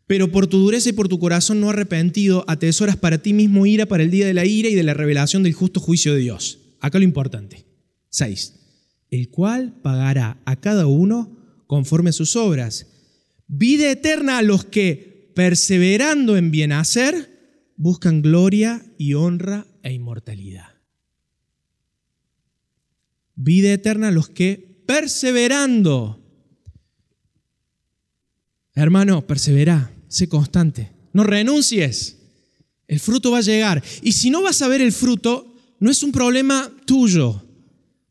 Pero 0.05 0.31
por 0.31 0.45
tu 0.45 0.59
dureza 0.59 0.89
y 0.89 0.93
por 0.93 1.07
tu 1.07 1.17
corazón 1.17 1.59
no 1.59 1.71
arrepentido, 1.71 2.45
atesoras 2.47 2.95
para 2.95 3.23
ti 3.23 3.33
mismo 3.33 3.65
ira 3.65 3.87
para 3.87 4.03
el 4.03 4.11
día 4.11 4.27
de 4.27 4.35
la 4.35 4.45
ira 4.45 4.69
y 4.69 4.75
de 4.75 4.83
la 4.83 4.93
revelación 4.93 5.41
del 5.41 5.53
justo 5.53 5.79
juicio 5.79 6.13
de 6.13 6.19
Dios. 6.19 6.59
Acá 6.79 6.99
lo 6.99 7.05
importante. 7.05 7.65
6. 8.09 8.53
El 9.09 9.29
cual 9.29 9.73
pagará 9.81 10.39
a 10.45 10.57
cada 10.57 10.85
uno 10.85 11.63
conforme 11.65 12.11
a 12.11 12.13
sus 12.13 12.35
obras. 12.35 12.85
Vida 13.47 13.89
eterna 13.89 14.37
a 14.37 14.43
los 14.43 14.65
que, 14.65 15.31
perseverando 15.33 16.37
en 16.37 16.51
bien 16.51 16.71
hacer, 16.71 17.73
buscan 17.77 18.21
gloria 18.21 18.85
y 18.99 19.15
honra 19.15 19.65
e 19.81 19.91
inmortalidad. 19.91 20.67
Vida 23.33 23.73
eterna 23.73 24.09
a 24.09 24.11
los 24.11 24.29
que, 24.29 24.83
perseverando, 24.85 26.18
hermano, 28.81 29.25
persevera 29.25 29.91
sé 30.07 30.27
constante, 30.27 30.91
no 31.13 31.23
renuncies. 31.23 32.17
El 32.87 32.99
fruto 32.99 33.31
va 33.31 33.37
a 33.37 33.41
llegar. 33.41 33.83
Y 34.01 34.13
si 34.13 34.29
no 34.29 34.41
vas 34.41 34.61
a 34.61 34.67
ver 34.67 34.81
el 34.81 34.91
fruto, 34.91 35.55
no 35.79 35.91
es 35.91 36.01
un 36.03 36.11
problema 36.11 36.71
tuyo. 36.85 37.43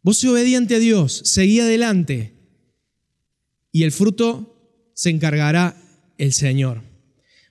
Vos 0.02 0.18
sé 0.18 0.28
obediente 0.28 0.76
a 0.76 0.78
Dios, 0.78 1.20
seguí 1.24 1.60
adelante. 1.60 2.32
Y 3.72 3.82
el 3.82 3.92
fruto 3.92 4.90
se 4.94 5.10
encargará 5.10 5.76
el 6.16 6.32
Señor. 6.32 6.82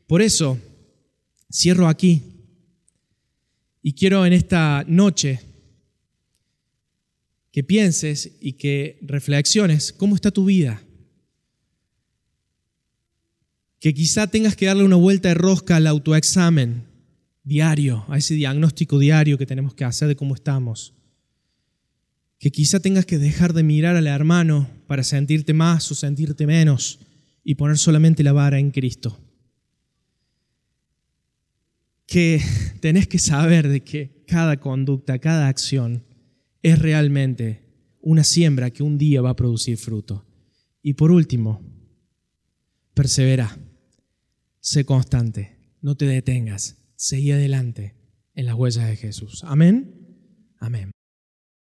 Por 0.08 0.22
eso, 0.22 0.58
cierro 1.52 1.88
aquí. 1.88 2.22
Y 3.82 3.94
quiero 3.94 4.26
en 4.26 4.34
esta 4.34 4.86
noche 4.88 5.42
que 7.52 7.64
pienses 7.64 8.32
y 8.40 8.54
que 8.54 9.00
reflexiones 9.02 9.92
cómo 9.92 10.16
está 10.16 10.32
tu 10.32 10.46
vida 10.46 10.82
que 13.80 13.94
quizá 13.94 14.28
tengas 14.28 14.56
que 14.56 14.66
darle 14.66 14.84
una 14.84 14.96
vuelta 14.96 15.30
de 15.30 15.36
rosca 15.36 15.76
al 15.76 15.88
autoexamen 15.88 16.86
diario, 17.44 18.04
a 18.10 18.18
ese 18.18 18.34
diagnóstico 18.34 19.00
diario 19.00 19.38
que 19.38 19.46
tenemos 19.46 19.74
que 19.74 19.86
hacer 19.86 20.08
de 20.08 20.16
cómo 20.16 20.36
estamos. 20.36 20.94
Que 22.40 22.52
quizá 22.52 22.80
tengas 22.80 23.06
que 23.06 23.18
dejar 23.18 23.54
de 23.54 23.64
mirar 23.64 23.96
al 23.96 24.08
hermano 24.08 24.70
para 24.88 25.04
sentirte 25.04 25.54
más 25.54 25.90
o 25.92 25.96
sentirte 25.96 26.46
menos 26.46 27.00
y 27.44 27.56
poner 27.56 27.78
solamente 27.78 28.24
la 28.24 28.34
vara 28.34 28.60
en 28.60 28.72
Cristo. 28.72 29.18
Que 32.06 32.42
tenés 32.82 33.08
que 33.08 33.20
saber 33.20 33.68
de 33.68 33.82
que 33.82 34.24
cada 34.28 34.58
conducta, 34.58 35.20
cada 35.20 35.48
acción 35.48 36.04
es 36.62 36.80
realmente 36.80 37.64
una 38.02 38.24
siembra 38.24 38.72
que 38.72 38.84
un 38.84 38.98
día 38.98 39.22
va 39.22 39.32
a 39.32 39.36
producir 39.36 39.78
fruto. 39.78 40.26
Y 40.82 40.94
por 40.94 41.12
último, 41.12 41.62
persevera. 42.94 43.58
Sé 44.70 44.84
constante, 44.84 45.56
no 45.82 45.96
te 45.96 46.04
detengas, 46.04 46.76
seguí 46.98 47.32
adelante 47.32 47.96
en 48.34 48.48
las 48.48 48.56
huellas 48.56 48.86
de 48.86 48.98
Jesús. 48.98 49.46
Amén. 49.46 49.96
Amén. 50.60 50.92